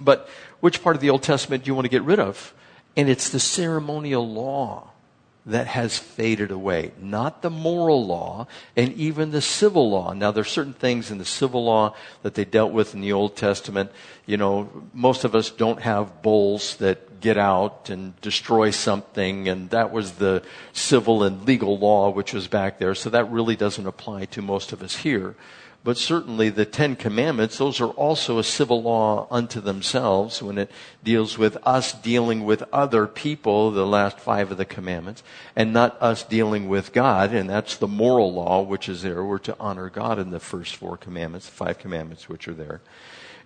[0.00, 0.28] But
[0.60, 2.52] which part of the Old Testament do you want to get rid of?
[2.96, 4.90] And it's the ceremonial law
[5.46, 10.12] that has faded away, not the moral law and even the civil law.
[10.12, 13.36] Now, there's certain things in the civil law that they dealt with in the Old
[13.36, 13.92] Testament.
[14.26, 19.70] You know, most of us don't have bulls that get out and destroy something, and
[19.70, 23.86] that was the civil and legal law which was back there, so that really doesn't
[23.86, 25.34] apply to most of us here.
[25.86, 30.68] But certainly the Ten Commandments, those are also a civil law unto themselves when it
[31.04, 35.22] deals with us dealing with other people, the last five of the commandments,
[35.54, 39.22] and not us dealing with God, and that's the moral law which is there.
[39.22, 42.80] We're to honor God in the first four commandments, the five commandments which are there.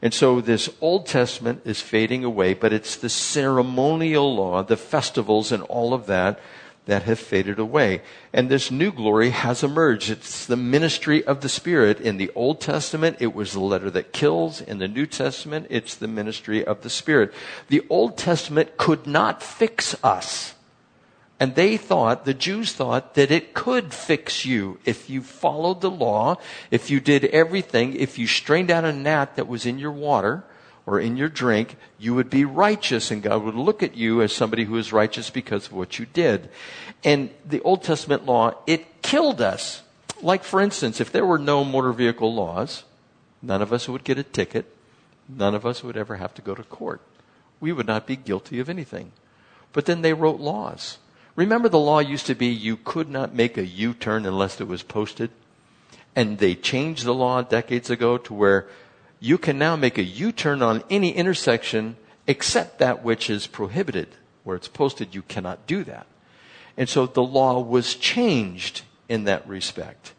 [0.02, 5.52] And so this Old Testament is fading away, but it's the ceremonial law, the festivals
[5.52, 6.40] and all of that
[6.86, 8.02] that have faded away.
[8.32, 10.10] And this new glory has emerged.
[10.10, 12.00] It's the ministry of the Spirit.
[12.00, 14.60] In the Old Testament, it was the letter that kills.
[14.60, 17.32] In the New Testament, it's the ministry of the Spirit.
[17.68, 20.54] The Old Testament could not fix us.
[21.40, 25.90] And they thought, the Jews thought, that it could fix you if you followed the
[25.90, 26.36] law,
[26.70, 30.44] if you did everything, if you strained out a gnat that was in your water,
[30.86, 34.32] or in your drink, you would be righteous and God would look at you as
[34.32, 36.50] somebody who is righteous because of what you did.
[37.04, 39.82] And the Old Testament law, it killed us.
[40.20, 42.84] Like for instance, if there were no motor vehicle laws,
[43.40, 44.74] none of us would get a ticket.
[45.28, 47.00] None of us would ever have to go to court.
[47.60, 49.12] We would not be guilty of anything.
[49.72, 50.98] But then they wrote laws.
[51.36, 54.82] Remember the law used to be you could not make a U-turn unless it was
[54.82, 55.30] posted?
[56.16, 58.66] And they changed the law decades ago to where
[59.20, 64.08] you can now make a U-turn on any intersection except that which is prohibited.
[64.44, 66.06] Where it's posted, you cannot do that.
[66.76, 70.14] And so the law was changed in that respect.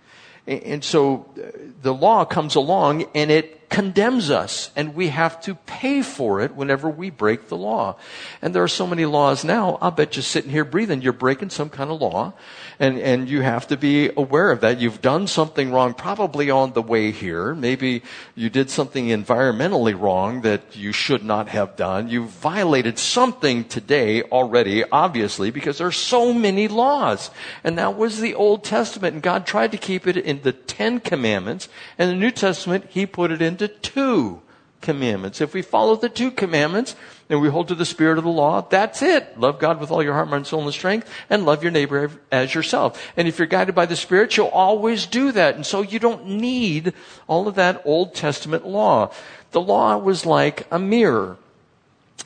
[0.47, 5.55] And so uh, the law comes along and it condemns us and we have to
[5.55, 7.95] pay for it whenever we break the law.
[8.41, 11.51] And there are so many laws now, I'll bet you sitting here breathing, you're breaking
[11.51, 12.33] some kind of law
[12.79, 14.81] and, and you have to be aware of that.
[14.81, 17.55] You've done something wrong probably on the way here.
[17.55, 18.03] Maybe
[18.35, 22.09] you did something environmentally wrong that you should not have done.
[22.09, 27.31] You violated something today already, obviously, because there are so many laws.
[27.63, 30.99] And that was the Old Testament and God tried to keep it in the Ten
[30.99, 34.41] Commandments and the New Testament, He put it into two
[34.81, 35.41] commandments.
[35.41, 36.95] If we follow the two commandments,
[37.31, 39.39] and we hold to the spirit of the law, that's it.
[39.39, 42.53] Love God with all your heart, mind, soul, and strength, and love your neighbor as
[42.53, 43.01] yourself.
[43.15, 45.55] And if you're guided by the Spirit, you'll always do that.
[45.55, 46.93] And so you don't need
[47.27, 49.13] all of that Old Testament law.
[49.51, 51.37] The law was like a mirror.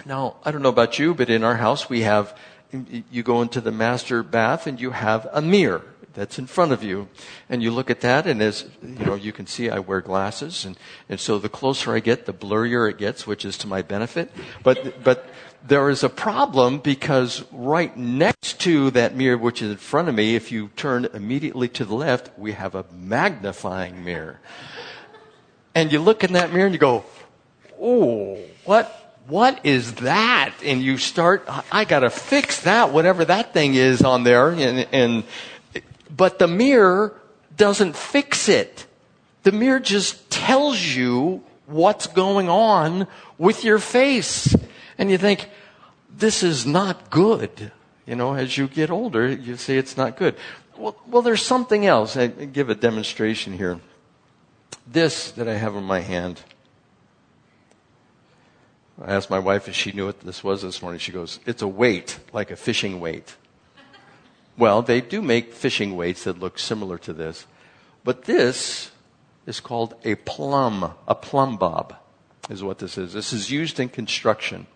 [0.08, 2.36] Now, I don't know about you, but in our house we have,
[3.12, 5.84] you go into the master bath and you have a mirror
[6.16, 7.08] that's in front of you.
[7.50, 10.66] And you look at that, and as you know, you can see I wear glasses,
[10.66, 13.82] and, and so the closer I get, the blurrier it gets, which is to my
[13.82, 14.32] benefit.
[14.64, 15.30] But, but
[15.68, 20.16] there is a problem because right next to that mirror, which is in front of
[20.16, 24.40] me, if you turn immediately to the left, we have a magnifying mirror.
[25.74, 27.04] And you look in that mirror and you go,
[27.80, 29.02] oh, what?
[29.28, 30.54] What is that?
[30.64, 34.52] And you start, I gotta fix that, whatever that thing is on there.
[34.52, 35.24] And, and
[36.10, 37.20] but the mirror
[37.56, 38.86] doesn't fix it.
[39.44, 44.56] The mirror just tells you what's going on with your face.
[44.98, 45.50] And you think,
[46.10, 47.72] this is not good.
[48.06, 50.36] You know, as you get older, you say it's not good.
[50.78, 52.16] Well, well there's something else.
[52.18, 53.80] I give a demonstration here.
[54.88, 56.42] This that I have in my hand.
[59.02, 61.00] I asked my wife if she knew what this was this morning.
[61.00, 63.36] She goes, it's a weight, like a fishing weight.
[64.58, 67.46] Well, they do make fishing weights that look similar to this.
[68.04, 68.92] But this
[69.46, 71.96] is called a plumb, a plumb bob
[72.50, 73.14] is what this is.
[73.14, 74.68] This is used in construction.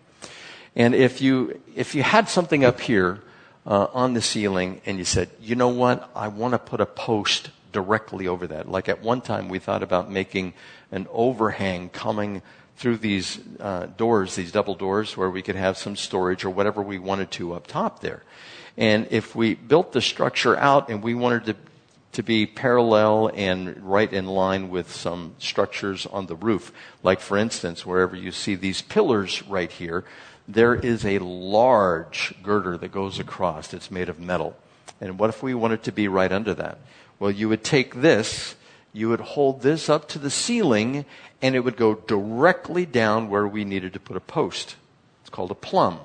[0.76, 3.20] And if you, if you had something up here
[3.66, 6.86] uh, on the ceiling and you said, you know what, I want to put a
[6.86, 8.68] post directly over that.
[8.68, 10.54] Like at one time we thought about making
[10.90, 12.42] an overhang coming
[12.80, 16.80] through these uh, doors, these double doors, where we could have some storage or whatever
[16.80, 18.22] we wanted to up top there.
[18.78, 21.56] And if we built the structure out and we wanted to,
[22.12, 27.36] to be parallel and right in line with some structures on the roof, like for
[27.36, 30.02] instance, wherever you see these pillars right here,
[30.48, 33.74] there is a large girder that goes across.
[33.74, 34.56] It's made of metal.
[35.02, 36.78] And what if we wanted to be right under that?
[37.18, 38.54] Well, you would take this,
[38.92, 41.04] you would hold this up to the ceiling,
[41.40, 44.76] and it would go directly down where we needed to put a post.
[45.20, 46.00] It's called a plumb.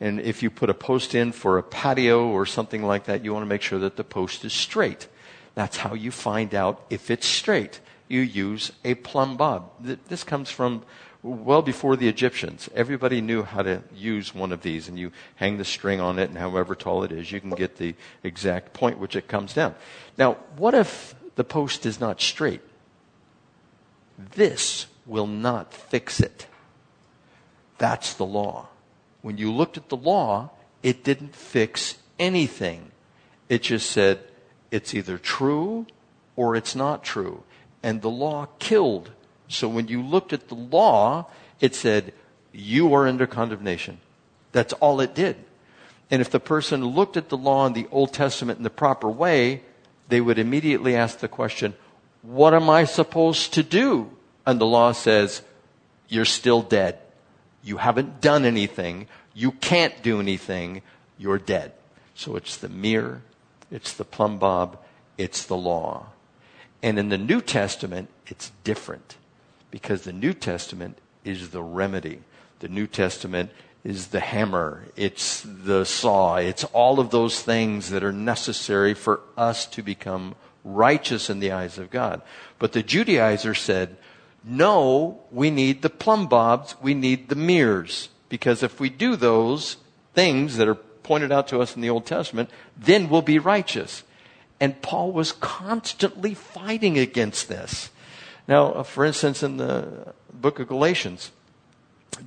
[0.00, 3.32] And if you put a post in for a patio or something like that, you
[3.32, 5.08] want to make sure that the post is straight.
[5.54, 7.80] That's how you find out if it's straight.
[8.08, 9.70] You use a plumb bob.
[10.08, 10.82] This comes from
[11.22, 12.68] well before the Egyptians.
[12.74, 16.28] Everybody knew how to use one of these, and you hang the string on it,
[16.28, 19.74] and however tall it is, you can get the exact point which it comes down.
[20.18, 22.62] Now, what if the post is not straight?
[24.18, 26.46] This will not fix it.
[27.78, 28.68] That's the law
[29.26, 30.50] when you looked at the law,
[30.84, 32.92] it didn't fix anything.
[33.48, 34.20] It just said
[34.70, 35.88] it's either true
[36.36, 37.42] or it's not true.
[37.82, 39.10] And the law killed.
[39.48, 41.26] So when you looked at the law,
[41.60, 42.12] it said
[42.52, 43.98] you are under condemnation.
[44.52, 45.34] That's all it did.
[46.08, 49.08] And if the person looked at the law in the Old Testament in the proper
[49.08, 49.62] way,
[50.08, 51.74] they would immediately ask the question,
[52.22, 54.10] what am I supposed to do?
[54.44, 55.42] And the law says,
[56.08, 56.98] you're still dead.
[57.62, 59.08] You haven't done anything.
[59.34, 60.82] You can't do anything.
[61.18, 61.72] You're dead.
[62.14, 63.22] So it's the mirror,
[63.70, 64.78] it's the plumb bob,
[65.18, 66.06] it's the law.
[66.82, 69.16] And in the New Testament, it's different
[69.70, 72.20] because the New Testament is the remedy.
[72.60, 73.50] The New Testament
[73.86, 79.20] is the hammer, it's the saw, it's all of those things that are necessary for
[79.36, 82.20] us to become righteous in the eyes of God.
[82.58, 83.96] But the Judaizer said,
[84.42, 88.08] no, we need the plumb bobs, we need the mirrors.
[88.28, 89.76] Because if we do those
[90.14, 94.02] things that are pointed out to us in the Old Testament, then we'll be righteous.
[94.58, 97.90] And Paul was constantly fighting against this.
[98.48, 101.30] Now, uh, for instance, in the book of Galatians,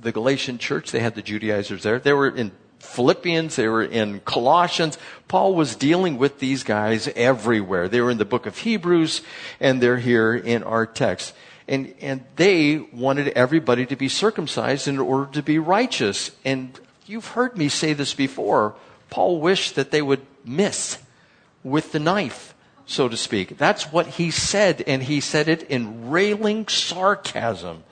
[0.00, 1.98] the Galatian church, they had the Judaizers there.
[1.98, 4.96] They were in Philippians, they were in Colossians.
[5.28, 7.88] Paul was dealing with these guys everywhere.
[7.88, 9.20] They were in the book of Hebrews,
[9.60, 11.34] and they're here in our text
[11.70, 16.32] and, and they wanted everybody to be circumcised in order to be righteous.
[16.44, 18.74] And you've heard me say this before.
[19.08, 20.98] Paul wished that they would miss
[21.62, 23.56] with the knife, so to speak.
[23.56, 27.84] That's what he said, and he said it in railing sarcasm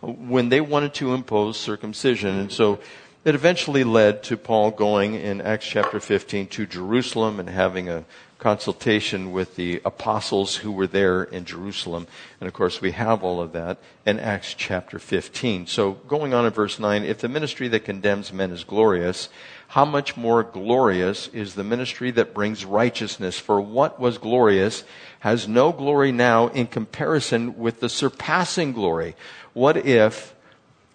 [0.00, 2.38] when they wanted to impose circumcision.
[2.38, 2.80] And so
[3.24, 8.04] it eventually led to Paul going in Acts chapter 15 to Jerusalem and having a
[8.38, 12.06] consultation with the apostles who were there in Jerusalem.
[12.40, 15.66] And of course, we have all of that in Acts chapter 15.
[15.66, 19.30] So going on in verse 9, if the ministry that condemns men is glorious,
[19.68, 23.38] how much more glorious is the ministry that brings righteousness?
[23.38, 24.84] For what was glorious
[25.20, 29.16] has no glory now in comparison with the surpassing glory.
[29.56, 30.34] What if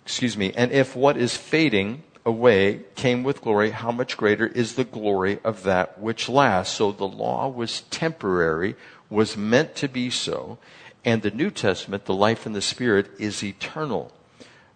[0.05, 4.75] excuse me, and if what is fading away came with glory, how much greater is
[4.75, 6.75] the glory of that which lasts?
[6.75, 8.75] So the law was temporary,
[9.09, 10.59] was meant to be so,
[11.03, 14.11] and the New Testament, the life in the Spirit, is eternal.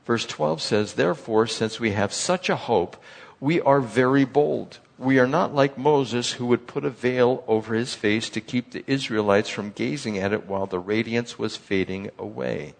[0.03, 2.97] Verse 12 says, Therefore, since we have such a hope,
[3.39, 4.79] we are very bold.
[4.97, 8.71] We are not like Moses, who would put a veil over his face to keep
[8.71, 12.73] the Israelites from gazing at it while the radiance was fading away.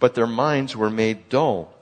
[0.00, 1.74] But their minds were made dull.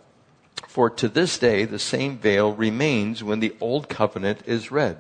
[0.69, 4.99] For to this day, the same veil remains when the old covenant is read.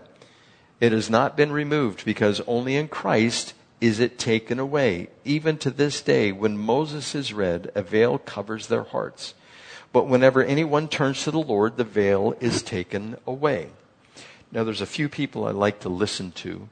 [0.80, 5.08] It has not been removed because only in Christ is it taken away.
[5.24, 9.34] Even to this day, when Moses is read, a veil covers their hearts.
[9.92, 13.70] But whenever anyone turns to the Lord, the veil is taken away.
[14.52, 16.68] Now, there's a few people I like to listen to.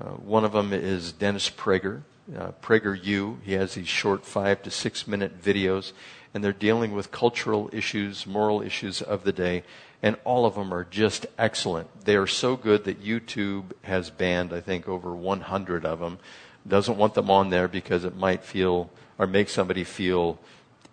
[0.00, 2.02] Uh, one of them is Dennis Prager,
[2.36, 3.38] uh, Prager U.
[3.42, 5.92] He has these short five to six minute videos,
[6.32, 9.64] and they're dealing with cultural issues, moral issues of the day,
[10.02, 12.04] and all of them are just excellent.
[12.04, 16.18] They are so good that YouTube has banned, I think, over 100 of them.
[16.66, 20.38] Doesn't want them on there because it might feel or make somebody feel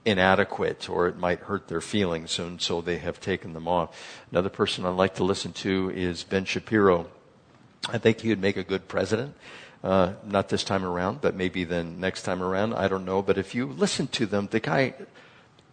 [0.06, 4.24] inadequate or it might hurt their feelings, and so they have taken them off.
[4.32, 7.08] Another person I'd like to listen to is Ben Shapiro.
[7.90, 9.36] I think he would make a good president.
[9.84, 12.74] Uh, not this time around, but maybe then next time around.
[12.74, 13.22] I don't know.
[13.22, 14.96] But if you listen to them, the guy,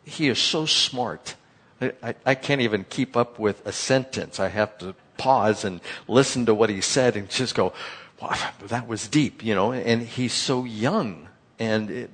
[0.04, 1.36] he is so smart.
[1.80, 4.38] I, I, can't even keep up with a sentence.
[4.38, 7.72] I have to pause and listen to what he said and just go,
[8.20, 8.36] wow,
[8.68, 9.72] that was deep, you know.
[9.72, 11.28] And he's so young.
[11.58, 12.10] And it,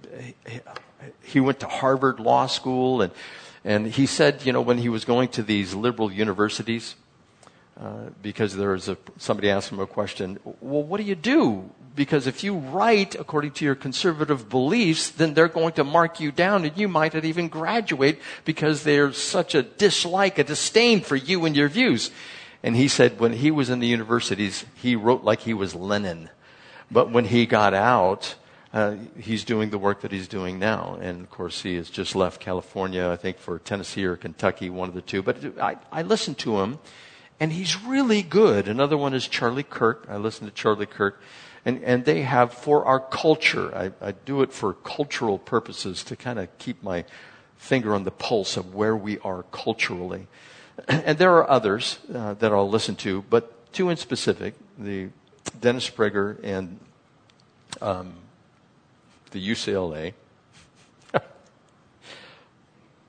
[1.22, 3.12] he went to Harvard Law School, and,
[3.64, 6.94] and he said, you know, when he was going to these liberal universities,
[7.80, 11.70] uh, because there was a, somebody asked him a question, well, what do you do?
[11.96, 16.30] Because if you write according to your conservative beliefs, then they're going to mark you
[16.30, 21.16] down and you might not even graduate because there's such a dislike, a disdain for
[21.16, 22.10] you and your views.
[22.62, 26.28] And he said when he was in the universities, he wrote like he was Lenin.
[26.90, 28.34] But when he got out,
[28.72, 30.98] uh, he's doing the work that he's doing now.
[31.00, 34.88] And of course, he has just left California, I think, for Tennessee or Kentucky, one
[34.88, 35.22] of the two.
[35.22, 36.78] But I, I listen to him,
[37.40, 38.68] and he's really good.
[38.68, 40.06] Another one is Charlie Kirk.
[40.08, 41.20] I listen to Charlie Kirk.
[41.64, 46.16] And, and they have, for our culture, I, I do it for cultural purposes to
[46.16, 47.04] kind of keep my
[47.56, 50.26] finger on the pulse of where we are culturally.
[50.88, 55.08] And there are others uh, that I'll listen to, but two in specific the
[55.60, 56.78] Dennis Prager and
[57.82, 58.14] um,
[59.32, 60.14] the UCLA.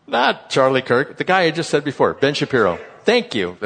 [0.08, 2.78] Not Charlie Kirk, the guy I just said before, Ben Shapiro.
[3.04, 3.58] Thank you.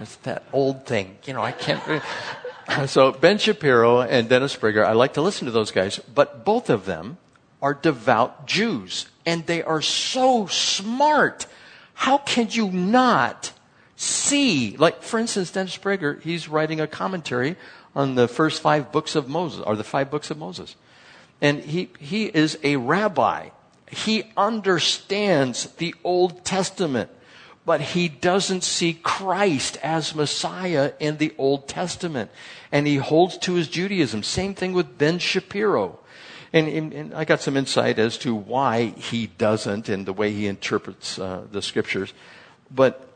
[0.00, 1.18] It's that old thing.
[1.24, 2.02] You know, I can't.
[2.86, 6.70] so Ben Shapiro and Dennis Prager, I like to listen to those guys, but both
[6.70, 7.18] of them
[7.62, 11.46] are devout Jews, and they are so smart.
[11.94, 13.52] How can you not
[13.96, 14.76] see?
[14.76, 17.56] Like, for instance, Dennis Prager, he's writing a commentary
[17.94, 20.76] on the first five books of Moses, or the five books of Moses.
[21.40, 23.50] And he, he is a rabbi.
[23.90, 27.10] He understands the Old Testament,
[27.66, 32.30] but he doesn't see Christ as Messiah in the Old Testament.
[32.70, 34.22] And he holds to his Judaism.
[34.22, 35.98] Same thing with Ben Shapiro.
[36.52, 40.32] And, and, and I got some insight as to why he doesn't and the way
[40.32, 42.12] he interprets uh, the scriptures.
[42.70, 43.08] But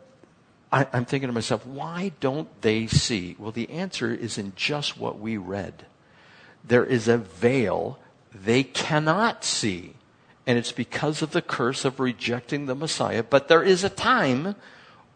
[0.72, 3.36] I, I'm thinking to myself, why don't they see?
[3.38, 5.86] Well, the answer is in just what we read.
[6.64, 7.98] There is a veil
[8.34, 9.94] they cannot see.
[10.48, 13.22] And it's because of the curse of rejecting the Messiah.
[13.22, 14.56] But there is a time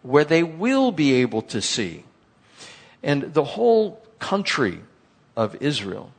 [0.02, 2.04] where they will be able to see.
[3.02, 4.80] And the whole country
[5.34, 6.12] of Israel,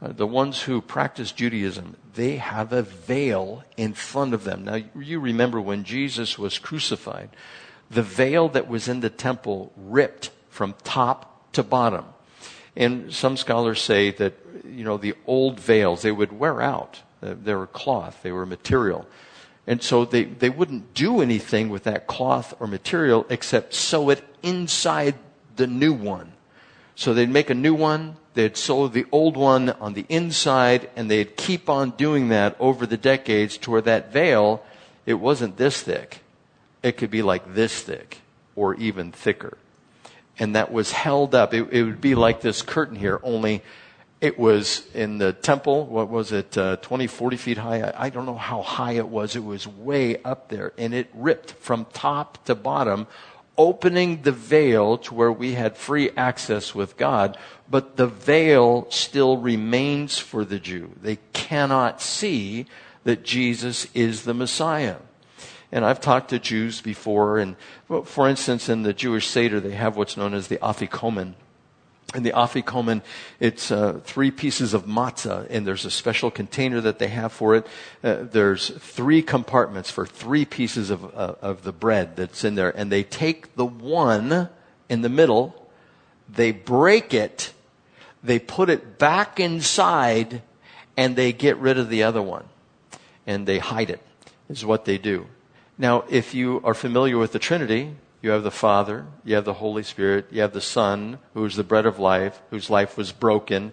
[0.00, 4.64] uh, the ones who practice Judaism, they have a veil in front of them.
[4.64, 7.30] Now, you remember when Jesus was crucified,
[7.90, 12.04] the veil that was in the temple ripped from top to bottom.
[12.76, 14.34] And some scholars say that,
[14.64, 17.00] you know, the old veils, they would wear out.
[17.22, 19.06] Uh, they were cloth, they were material.
[19.66, 24.24] And so they, they wouldn't do anything with that cloth or material except sew it
[24.42, 25.14] inside
[25.56, 26.32] the new one.
[26.96, 31.10] So they'd make a new one, they'd sew the old one on the inside, and
[31.10, 34.64] they'd keep on doing that over the decades to where that veil,
[35.06, 36.20] it wasn't this thick.
[36.82, 38.18] It could be like this thick
[38.56, 39.56] or even thicker
[40.38, 41.54] and that was held up.
[41.54, 43.62] It, it, would be like this curtain here, only
[44.22, 45.84] it was in the temple.
[45.84, 47.80] What was it, uh, 20, 40 feet high?
[47.80, 49.34] I, I don't know how high it was.
[49.34, 53.08] It was way up there, and it ripped from top to bottom,
[53.58, 57.36] opening the veil to where we had free access with God.
[57.68, 60.92] But the veil still remains for the Jew.
[61.02, 62.66] They cannot see
[63.02, 64.98] that Jesus is the Messiah.
[65.72, 67.56] And I've talked to Jews before, and
[68.04, 71.34] for instance, in the Jewish Seder, they have what's known as the afikomen.
[72.14, 73.02] And the afikomen,
[73.40, 77.54] it's uh, three pieces of matzah, and there's a special container that they have for
[77.56, 77.66] it.
[78.04, 82.70] Uh, there's three compartments for three pieces of, uh, of the bread that's in there,
[82.76, 84.50] and they take the one
[84.90, 85.70] in the middle,
[86.28, 87.52] they break it,
[88.22, 90.42] they put it back inside,
[90.96, 92.44] and they get rid of the other one,
[93.26, 94.00] and they hide it.
[94.50, 95.26] Is what they do.
[95.78, 99.54] Now, if you are familiar with the Trinity, you have the Father, you have the
[99.54, 103.10] Holy Spirit, you have the Son, who is the bread of life, whose life was
[103.10, 103.72] broken.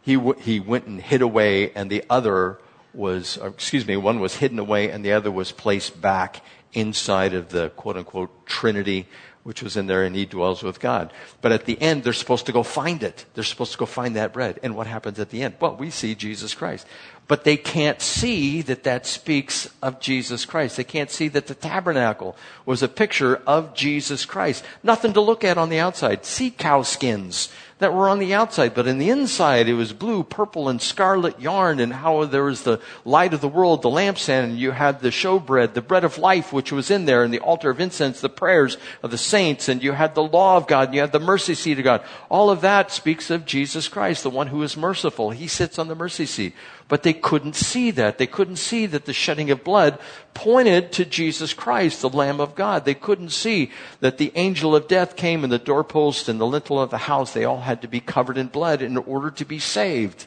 [0.00, 2.58] He, w- he went and hid away, and the other
[2.94, 6.42] was, uh, excuse me, one was hidden away, and the other was placed back
[6.72, 9.06] inside of the quote unquote Trinity,
[9.42, 11.12] which was in there, and he dwells with God.
[11.40, 13.24] But at the end, they're supposed to go find it.
[13.34, 14.60] They're supposed to go find that bread.
[14.62, 15.54] And what happens at the end?
[15.60, 16.86] Well, we see Jesus Christ
[17.30, 20.76] but they can't see that that speaks of Jesus Christ.
[20.76, 22.36] They can't see that the tabernacle
[22.66, 24.64] was a picture of Jesus Christ.
[24.82, 26.24] Nothing to look at on the outside.
[26.24, 27.48] See cow skins
[27.80, 31.40] that were on the outside, but in the inside it was blue, purple, and scarlet
[31.40, 35.00] yarn, and how there was the light of the world, the lampstand, and you had
[35.00, 38.20] the showbread, the bread of life, which was in there, and the altar of incense,
[38.20, 41.12] the prayers of the saints, and you had the law of God, and you had
[41.12, 42.02] the mercy seat of God.
[42.28, 45.30] All of that speaks of Jesus Christ, the one who is merciful.
[45.30, 46.54] He sits on the mercy seat.
[46.90, 48.18] But they couldn't see that.
[48.18, 50.00] They couldn't see that the shedding of blood
[50.34, 52.84] pointed to Jesus Christ, the Lamb of God.
[52.84, 53.70] They couldn't see
[54.00, 57.32] that the angel of death came and the doorpost and the lintel of the house,
[57.32, 60.26] they all had to be covered in blood in order to be saved.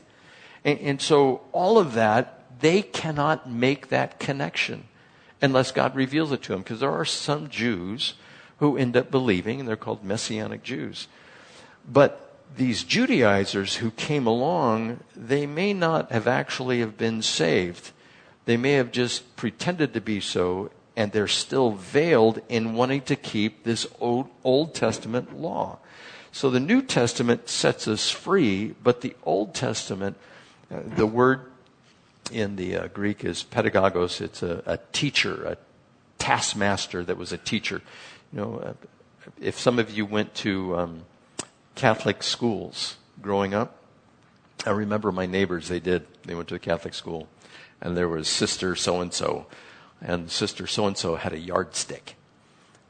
[0.63, 4.85] And, and so all of that, they cannot make that connection
[5.41, 6.61] unless God reveals it to them.
[6.61, 8.13] Because there are some Jews
[8.59, 11.09] who end up believing, and they're called Messianic Jews.
[11.85, 17.91] But these Judaizers who came along, they may not have actually have been saved.
[18.45, 23.15] They may have just pretended to be so, and they're still veiled in wanting to
[23.15, 25.79] keep this Old, Old Testament law.
[26.31, 30.17] So the New Testament sets us free, but the Old Testament,
[30.71, 31.41] uh, the word
[32.31, 34.19] in the uh, Greek is pedagogos.
[34.19, 35.57] It's a, a, teacher, a
[36.17, 37.81] taskmaster that was a teacher.
[38.31, 38.73] You know, uh,
[39.39, 41.05] if some of you went to um,
[41.75, 43.77] Catholic schools growing up.
[44.65, 46.05] I remember my neighbors, they did.
[46.23, 47.27] They went to a Catholic school.
[47.81, 49.47] And there was Sister so and so.
[50.01, 52.15] And Sister so and so had a yardstick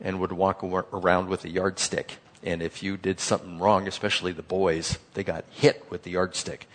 [0.01, 2.17] and would walk around with a yardstick.
[2.43, 6.67] And if you did something wrong, especially the boys, they got hit with the yardstick.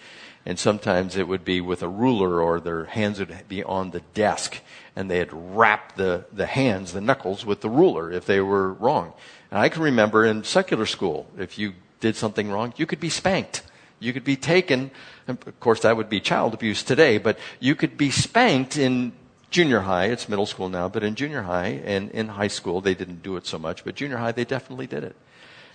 [0.47, 4.01] And sometimes it would be with a ruler or their hands would be on the
[4.15, 4.61] desk
[4.97, 9.13] and they'd wrap the, the hands, the knuckles with the ruler if they were wrong.
[9.51, 13.11] And I can remember in secular school, if you did something wrong, you could be
[13.11, 13.63] spanked.
[14.01, 14.91] You could be taken,
[15.27, 19.13] of course that would be child abuse today, but you could be spanked in
[19.51, 20.07] junior high.
[20.07, 23.37] It's middle school now, but in junior high and in high school they didn't do
[23.37, 25.17] it so much, but junior high they definitely did it.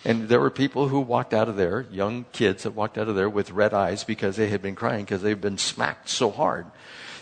[0.05, 3.15] And there were people who walked out of there, young kids that walked out of
[3.15, 6.65] there with red eyes because they had been crying because they've been smacked so hard.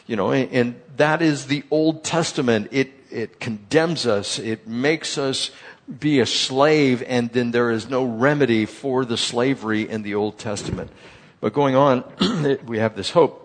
[0.07, 2.69] You know, and, and that is the Old Testament.
[2.71, 4.39] It, it condemns us.
[4.39, 5.51] It makes us
[5.99, 10.37] be a slave and then there is no remedy for the slavery in the Old
[10.37, 10.91] Testament.
[11.39, 12.03] But going on,
[12.65, 13.39] we have this hope.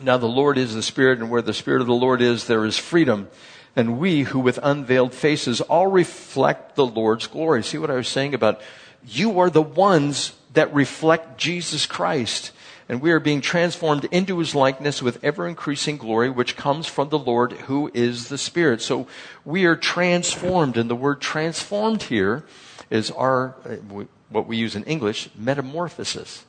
[0.00, 2.64] Now the Lord is the Spirit and where the Spirit of the Lord is, there
[2.64, 3.28] is freedom.
[3.76, 7.62] And we who with unveiled faces all reflect the Lord's glory.
[7.62, 8.60] See what I was saying about
[9.06, 12.52] you are the ones that reflect Jesus Christ
[12.88, 17.08] and we are being transformed into his likeness with ever increasing glory, which comes from
[17.08, 18.82] the Lord who is the Spirit.
[18.82, 19.06] So
[19.44, 22.44] we are transformed, and the word transformed here
[22.90, 26.44] is our, uh, what we use in English, metamorphosis.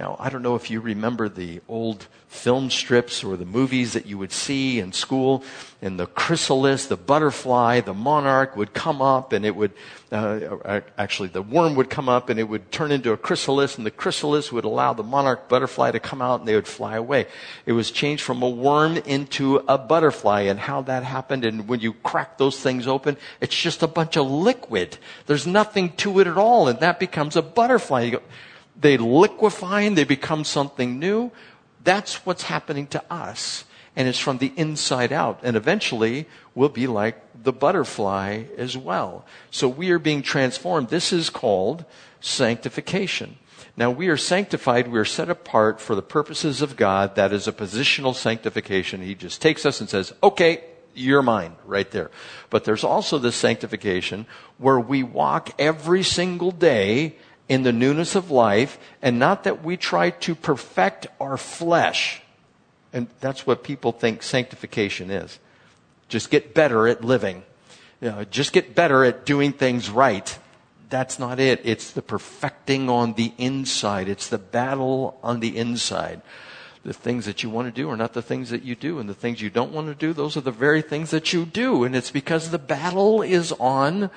[0.00, 4.06] Now, I don't know if you remember the old film strips or the movies that
[4.06, 5.44] you would see in school,
[5.82, 9.72] and the chrysalis, the butterfly, the monarch would come up, and it would,
[10.10, 13.84] uh, actually, the worm would come up, and it would turn into a chrysalis, and
[13.84, 17.26] the chrysalis would allow the monarch butterfly to come out, and they would fly away.
[17.66, 21.80] It was changed from a worm into a butterfly, and how that happened, and when
[21.80, 24.96] you crack those things open, it's just a bunch of liquid.
[25.26, 28.12] There's nothing to it at all, and that becomes a butterfly.
[28.80, 31.30] They liquefy and they become something new.
[31.84, 33.64] That's what's happening to us.
[33.96, 35.40] And it's from the inside out.
[35.42, 39.24] And eventually we'll be like the butterfly as well.
[39.50, 40.88] So we are being transformed.
[40.88, 41.84] This is called
[42.20, 43.36] sanctification.
[43.76, 47.14] Now we are sanctified, we are set apart for the purposes of God.
[47.16, 49.00] That is a positional sanctification.
[49.02, 50.64] He just takes us and says, okay,
[50.94, 52.10] you're mine right there.
[52.50, 54.26] But there's also this sanctification
[54.58, 57.16] where we walk every single day
[57.50, 62.22] in the newness of life, and not that we try to perfect our flesh.
[62.92, 65.40] And that's what people think sanctification is.
[66.08, 67.42] Just get better at living.
[68.00, 70.38] You know, just get better at doing things right.
[70.90, 71.60] That's not it.
[71.64, 74.08] It's the perfecting on the inside.
[74.08, 76.22] It's the battle on the inside.
[76.84, 79.08] The things that you want to do are not the things that you do, and
[79.08, 81.82] the things you don't want to do, those are the very things that you do.
[81.82, 84.08] And it's because the battle is on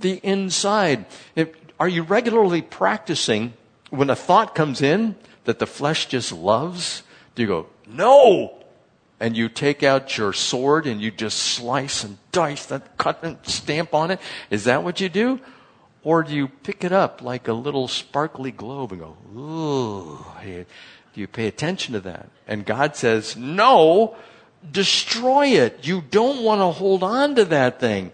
[0.00, 1.06] the inside.
[1.36, 1.50] If,
[1.80, 3.54] are you regularly practicing
[3.88, 7.02] when a thought comes in that the flesh just loves?
[7.34, 8.54] Do you go, no?
[9.18, 13.38] And you take out your sword and you just slice and dice that cut and
[13.42, 14.20] stamp on it?
[14.50, 15.40] Is that what you do?
[16.02, 20.24] Or do you pick it up like a little sparkly globe and go, ooh?
[20.44, 22.28] Do you pay attention to that?
[22.46, 24.16] And God says, no,
[24.70, 25.86] destroy it.
[25.86, 28.12] You don't want to hold on to that thing.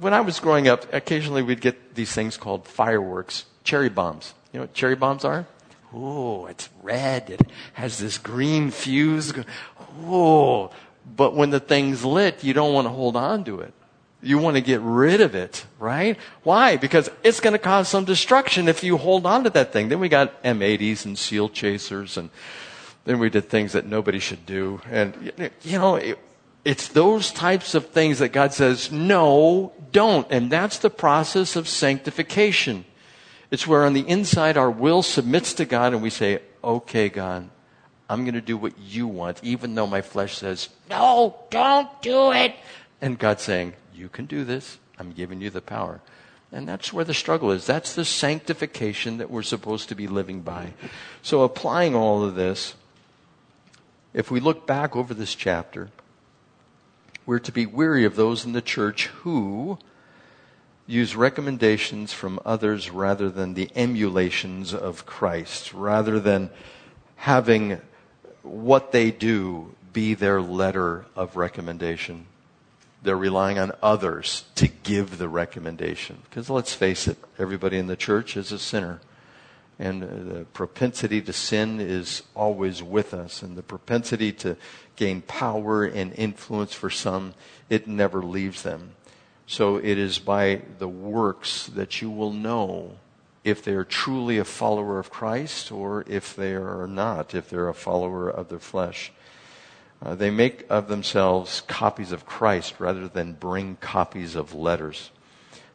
[0.00, 4.34] When I was growing up, occasionally we'd get these things called fireworks, cherry bombs.
[4.52, 5.46] You know what cherry bombs are?
[5.94, 7.28] Oh, it's red.
[7.30, 7.40] It
[7.74, 9.32] has this green fuse.
[10.06, 10.70] Oh,
[11.16, 13.74] but when the thing's lit, you don't want to hold on to it.
[14.22, 16.16] You want to get rid of it, right?
[16.44, 16.76] Why?
[16.76, 19.88] Because it's going to cause some destruction if you hold on to that thing.
[19.88, 22.30] Then we got M80s and seal chasers and
[23.04, 24.80] then we did things that nobody should do.
[24.88, 25.32] And,
[25.62, 26.00] you know,
[26.64, 30.26] it's those types of things that God says, no, don't.
[30.30, 32.84] And that's the process of sanctification.
[33.50, 37.48] It's where on the inside our will submits to God and we say, okay, God,
[38.08, 42.32] I'm going to do what you want, even though my flesh says, no, don't do
[42.32, 42.54] it.
[43.00, 44.78] And God's saying, you can do this.
[44.98, 46.00] I'm giving you the power.
[46.52, 47.66] And that's where the struggle is.
[47.66, 50.74] That's the sanctification that we're supposed to be living by.
[51.22, 52.74] So, applying all of this,
[54.12, 55.88] if we look back over this chapter,
[57.26, 59.78] we're to be weary of those in the church who
[60.86, 66.50] use recommendations from others rather than the emulations of Christ, rather than
[67.16, 67.80] having
[68.42, 72.26] what they do be their letter of recommendation
[73.02, 76.18] they're relying on others to give the recommendation.
[76.28, 79.00] Because let's face it, everybody in the church is a sinner.
[79.78, 83.42] And the propensity to sin is always with us.
[83.42, 84.56] And the propensity to
[84.96, 87.34] gain power and influence for some,
[87.68, 88.92] it never leaves them.
[89.46, 92.92] So it is by the works that you will know
[93.44, 97.74] if they're truly a follower of Christ or if they are not, if they're a
[97.74, 99.12] follower of the flesh.
[100.00, 105.10] Uh, they make of themselves copies of Christ rather than bring copies of letters.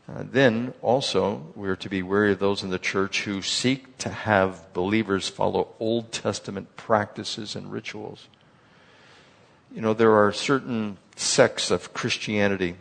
[0.09, 4.09] Uh, then also, we're to be wary of those in the church who seek to
[4.09, 8.28] have believers follow Old Testament practices and rituals.
[9.74, 12.76] You know, there are certain sects of Christianity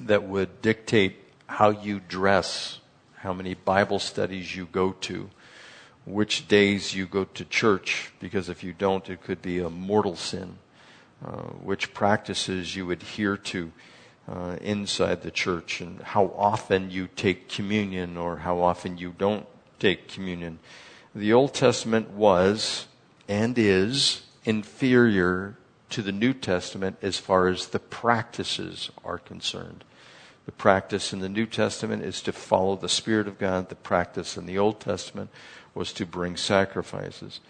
[0.00, 1.16] that would dictate
[1.46, 2.80] how you dress,
[3.16, 5.30] how many Bible studies you go to,
[6.04, 10.16] which days you go to church, because if you don't, it could be a mortal
[10.16, 10.58] sin,
[11.24, 13.72] uh, which practices you adhere to
[14.28, 19.46] uh, inside the church, and how often you take communion or how often you don't
[19.78, 20.58] take communion.
[21.14, 22.86] The Old Testament was
[23.28, 25.56] and is inferior
[25.90, 29.84] to the New Testament as far as the practices are concerned.
[30.46, 33.68] The practice in the New Testament is to follow the Spirit of God.
[33.68, 35.30] The practice in the Old Testament
[35.74, 37.40] was to bring sacrifices.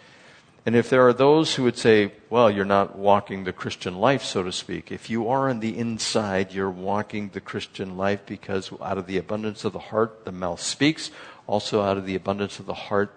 [0.65, 4.21] And if there are those who would say, well, you're not walking the Christian life,
[4.21, 8.69] so to speak, if you are on the inside, you're walking the Christian life because
[8.81, 11.09] out of the abundance of the heart, the mouth speaks.
[11.45, 13.13] Also, out of the abundance of the heart,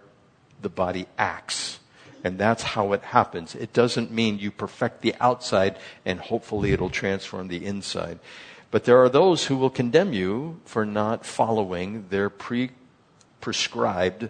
[0.63, 1.80] the body acts.
[2.23, 3.55] And that's how it happens.
[3.55, 8.19] It doesn't mean you perfect the outside and hopefully it'll transform the inside.
[8.71, 12.71] But there are those who will condemn you for not following their pre
[13.41, 14.29] prescribed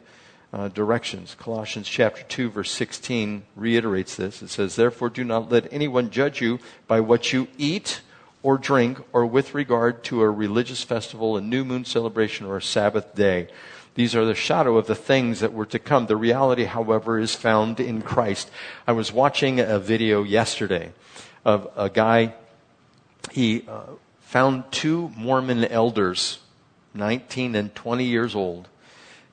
[0.52, 1.36] uh, directions.
[1.38, 4.42] Colossians chapter 2 verse 16 reiterates this.
[4.42, 8.00] It says, Therefore do not let anyone judge you by what you eat
[8.42, 12.62] or drink or with regard to a religious festival, a new moon celebration, or a
[12.62, 13.48] Sabbath day.
[13.94, 16.06] These are the shadow of the things that were to come.
[16.06, 18.50] The reality, however, is found in Christ.
[18.86, 20.92] I was watching a video yesterday
[21.44, 22.34] of a guy,
[23.32, 23.82] he uh,
[24.20, 26.38] found two Mormon elders,
[26.94, 28.68] 19 and 20 years old,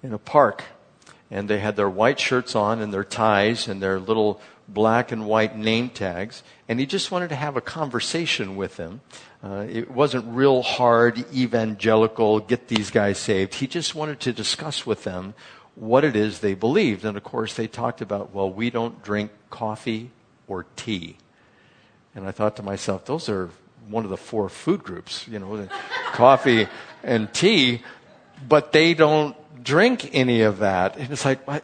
[0.01, 0.63] in a park
[1.29, 5.25] and they had their white shirts on and their ties and their little black and
[5.25, 9.01] white name tags, and he just wanted to have a conversation with them.
[9.43, 13.55] Uh, it wasn't real hard evangelical, get these guys saved.
[13.55, 15.33] He just wanted to discuss with them
[15.75, 17.05] what it is they believed.
[17.05, 20.11] And of course, they talked about, well, we don't drink coffee
[20.47, 21.17] or tea.
[22.15, 23.51] And I thought to myself, those are
[23.87, 25.67] one of the four food groups, you know,
[26.13, 26.67] coffee
[27.03, 27.83] and tea,
[28.47, 30.97] but they don't drink any of that.
[30.97, 31.63] And it's like, what?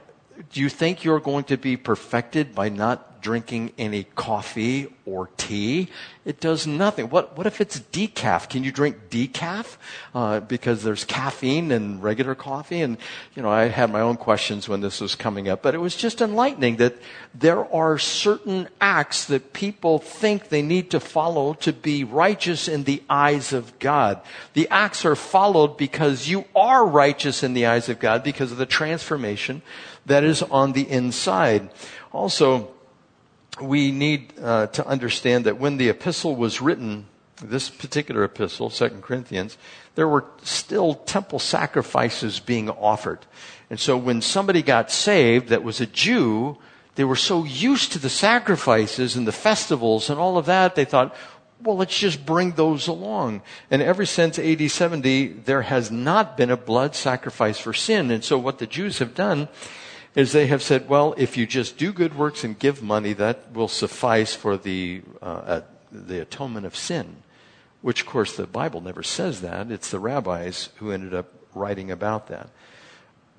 [0.53, 5.87] Do you think you're going to be perfected by not drinking any coffee or tea.
[6.25, 7.09] It does nothing.
[7.09, 8.49] What, what if it's decaf?
[8.49, 9.77] Can you drink decaf?
[10.13, 12.81] Uh, because there's caffeine in regular coffee.
[12.81, 12.97] And,
[13.35, 15.95] you know, I had my own questions when this was coming up, but it was
[15.95, 16.95] just enlightening that
[17.33, 22.83] there are certain acts that people think they need to follow to be righteous in
[22.83, 24.21] the eyes of God.
[24.53, 28.57] The acts are followed because you are righteous in the eyes of God because of
[28.57, 29.61] the transformation
[30.05, 31.69] that is on the inside.
[32.11, 32.72] Also,
[33.61, 37.07] we need uh, to understand that when the epistle was written,
[37.41, 39.57] this particular epistle, 2 Corinthians,
[39.95, 43.19] there were still temple sacrifices being offered.
[43.69, 46.57] And so when somebody got saved that was a Jew,
[46.95, 50.85] they were so used to the sacrifices and the festivals and all of that, they
[50.85, 51.15] thought,
[51.61, 53.41] well, let's just bring those along.
[53.71, 58.11] And ever since AD 70, there has not been a blood sacrifice for sin.
[58.11, 59.47] And so what the Jews have done
[60.15, 63.51] is they have said, well, if you just do good works and give money, that
[63.51, 65.61] will suffice for the, uh, uh,
[65.91, 67.17] the atonement of sin.
[67.81, 69.71] Which, of course, the Bible never says that.
[69.71, 72.49] It's the rabbis who ended up writing about that.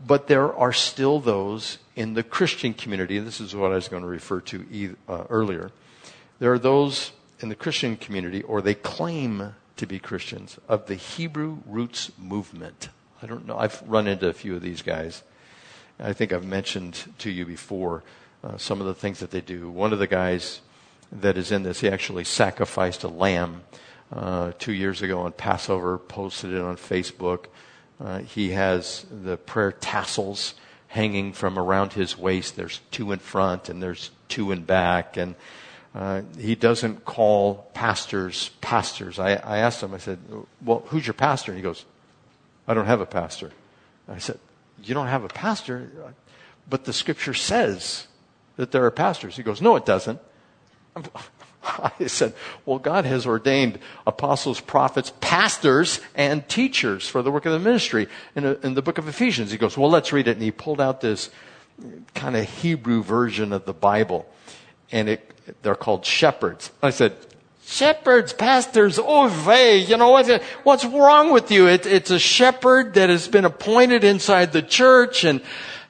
[0.04, 4.02] But there are still those in the Christian community, this is what I was going
[4.02, 5.70] to refer to uh, earlier.
[6.40, 10.94] There are those in the Christian community, or they claim to be Christians, of the
[10.94, 12.88] Hebrew roots movement.
[13.22, 13.56] I don't know.
[13.56, 15.22] I've run into a few of these guys.
[15.98, 18.02] I think I've mentioned to you before
[18.42, 19.70] uh, some of the things that they do.
[19.70, 20.60] One of the guys
[21.12, 23.62] that is in this, he actually sacrificed a lamb
[24.12, 27.46] uh, two years ago on Passover, posted it on Facebook.
[28.00, 30.54] Uh, he has the prayer tassels
[30.88, 32.56] hanging from around his waist.
[32.56, 35.16] There's two in front and there's two in back.
[35.16, 35.34] And
[35.94, 39.18] uh, he doesn't call pastors pastors.
[39.18, 40.18] I, I asked him, I said,
[40.64, 41.52] Well, who's your pastor?
[41.52, 41.84] And he goes,
[42.66, 43.52] I don't have a pastor.
[44.08, 44.38] I said,
[44.82, 46.14] you don't have a pastor,
[46.68, 48.06] but the scripture says
[48.56, 49.36] that there are pastors.
[49.36, 50.20] He goes, No, it doesn't.
[51.64, 52.34] I said,
[52.66, 58.08] Well, God has ordained apostles, prophets, pastors, and teachers for the work of the ministry.
[58.34, 60.32] In, a, in the book of Ephesians, he goes, Well, let's read it.
[60.32, 61.30] And he pulled out this
[62.14, 64.26] kind of Hebrew version of the Bible,
[64.92, 66.70] and it, they're called shepherds.
[66.82, 67.16] I said,
[67.66, 71.66] Shepherds, pastors, oh vey, you know what, what's wrong with you?
[71.66, 75.40] It, it's a shepherd that has been appointed inside the church and,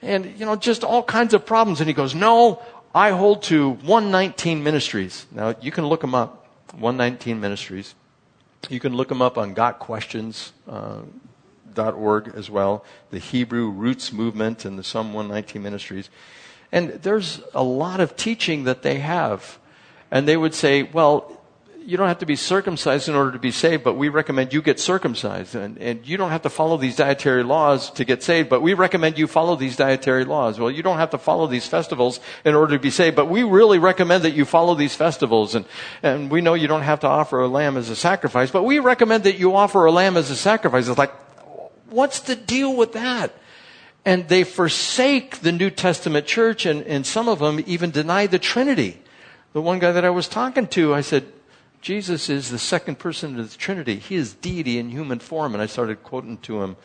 [0.01, 1.81] and, you know, just all kinds of problems.
[1.81, 2.63] And he goes, no,
[2.95, 5.27] I hold to 119 ministries.
[5.33, 6.47] Now, you can look them up,
[6.79, 7.95] 119 ministries.
[8.71, 14.79] You can look them up on gotquestions.org uh, as well, the Hebrew Roots Movement and
[14.79, 16.09] the Psalm 119 ministries.
[16.71, 19.59] And there's a lot of teaching that they have.
[20.11, 21.41] And they would say, well,
[21.87, 24.63] you don't have to be circumcised in order to be saved, but we recommend you
[24.63, 25.55] get circumcised.
[25.55, 28.75] And, and you don't have to follow these dietary laws to get saved, but we
[28.75, 30.59] recommend you follow these dietary laws.
[30.59, 33.43] Well, you don't have to follow these festivals in order to be saved, but we
[33.43, 35.55] really recommend that you follow these festivals.
[35.55, 35.67] And,
[36.03, 38.79] and we know you don't have to offer a lamb as a sacrifice, but we
[38.79, 40.89] recommend that you offer a lamb as a sacrifice.
[40.89, 41.13] It's like,
[41.91, 43.35] what's the deal with that?
[44.07, 48.39] And they forsake the New Testament church, and, and some of them even deny the
[48.39, 49.01] Trinity.
[49.53, 51.25] The one guy that I was talking to, I said,
[51.85, 53.97] Jesus is the second person of the Trinity.
[53.97, 55.53] He is deity in human form.
[55.53, 56.77] And I started quoting to him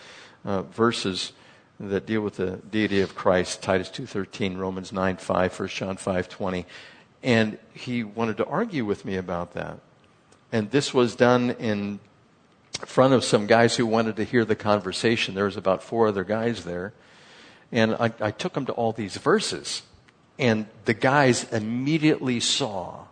[0.43, 1.31] uh, verses
[1.79, 6.65] that deal with the deity of Christ, Titus 2.13, Romans 9.5, 1 John 5.20.
[7.23, 9.79] And he wanted to argue with me about that.
[10.51, 12.01] And this was done in
[12.85, 15.33] front of some guys who wanted to hear the conversation.
[15.33, 16.91] There was about four other guys there.
[17.71, 19.81] And I, I took them to all these verses.
[20.37, 23.05] And the guys immediately saw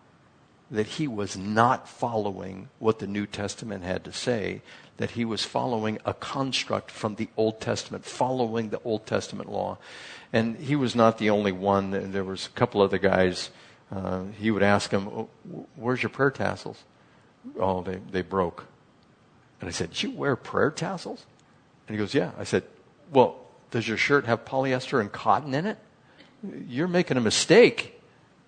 [0.69, 4.61] that he was not following what the New Testament had to say,
[4.97, 9.77] that he was following a construct from the Old Testament, following the Old Testament law.
[10.33, 12.11] And he was not the only one.
[12.11, 13.49] There was a couple other guys.
[13.91, 15.29] Uh, he would ask him, oh,
[15.75, 16.83] where's your prayer tassels?
[17.57, 18.65] Oh, they, they broke.
[19.61, 21.25] And I said, you wear prayer tassels?
[21.87, 22.31] And he goes, yeah.
[22.37, 22.63] I said,
[23.11, 23.39] well,
[23.71, 25.77] does your shirt have polyester and cotton in it?
[26.67, 27.96] You're making a mistake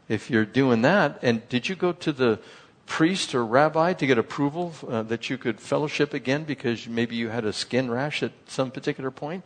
[0.10, 1.20] if you're doing that.
[1.22, 2.40] And did you go to the
[2.88, 7.30] priest or rabbi to get approval uh, that you could fellowship again because maybe you
[7.30, 9.46] had a skin rash at some particular point?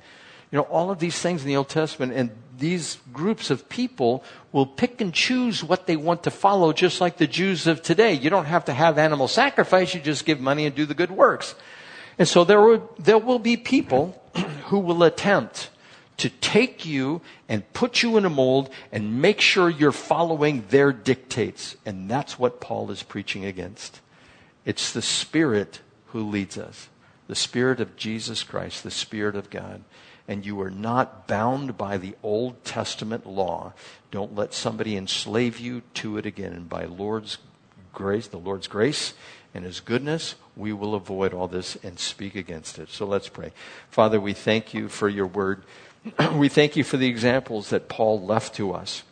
[0.49, 4.23] You know, all of these things in the Old Testament, and these groups of people
[4.51, 8.13] will pick and choose what they want to follow, just like the Jews of today.
[8.13, 11.11] You don't have to have animal sacrifice, you just give money and do the good
[11.11, 11.55] works.
[12.19, 14.21] And so there will, there will be people
[14.65, 15.69] who will attempt
[16.17, 20.91] to take you and put you in a mold and make sure you're following their
[20.91, 21.75] dictates.
[21.85, 23.99] And that's what Paul is preaching against.
[24.65, 26.87] It's the Spirit who leads us.
[27.27, 29.83] the Spirit of Jesus Christ, the Spirit of God,
[30.27, 33.73] and you are not bound by the Old Testament law,
[34.11, 36.53] don't let somebody enslave you to it again.
[36.53, 37.39] And by Lord's
[37.93, 39.13] grace, the Lord's grace
[39.53, 42.89] and His goodness, we will avoid all this and speak against it.
[42.89, 43.51] So let's pray.
[43.89, 45.63] Father, we thank you for your word.
[46.33, 49.03] we thank you for the examples that Paul left to us,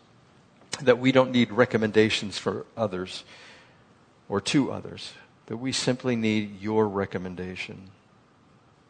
[0.81, 3.23] that we don't need recommendations for others
[4.27, 5.13] or to others,
[5.47, 7.91] that we simply need your recommendation.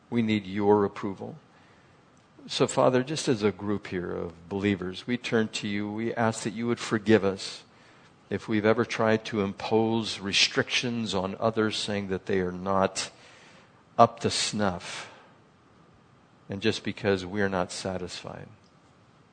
[0.09, 1.37] We need your approval.
[2.47, 5.91] So, Father, just as a group here of believers, we turn to you.
[5.91, 7.63] We ask that you would forgive us
[8.31, 13.11] if we've ever tried to impose restrictions on others, saying that they are not
[13.97, 15.10] up to snuff,
[16.51, 18.45] and just because we're not satisfied.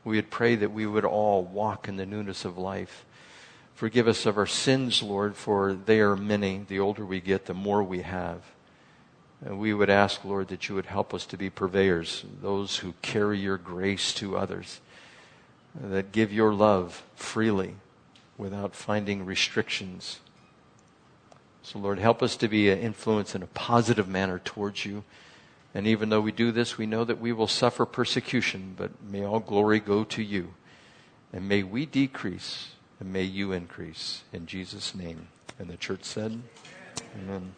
[0.05, 3.05] We would pray that we would all walk in the newness of life.
[3.75, 6.65] Forgive us of our sins, Lord, for they are many.
[6.69, 8.43] The older we get, the more we have.
[9.45, 12.95] And we would ask, Lord, that you would help us to be purveyors, those who
[13.03, 14.81] carry your grace to others,
[15.75, 17.75] that give your love freely
[18.37, 20.21] without finding restrictions.
[21.65, 25.03] So, Lord, help us to be an influence in a positive manner towards you.
[25.79, 29.25] And even though we do this, we know that we will suffer persecution, but may
[29.25, 30.55] all glory go to you.
[31.33, 34.25] And may we decrease and may you increase.
[34.33, 35.29] In Jesus' name.
[35.57, 36.43] And the church said,
[37.23, 37.53] Amen.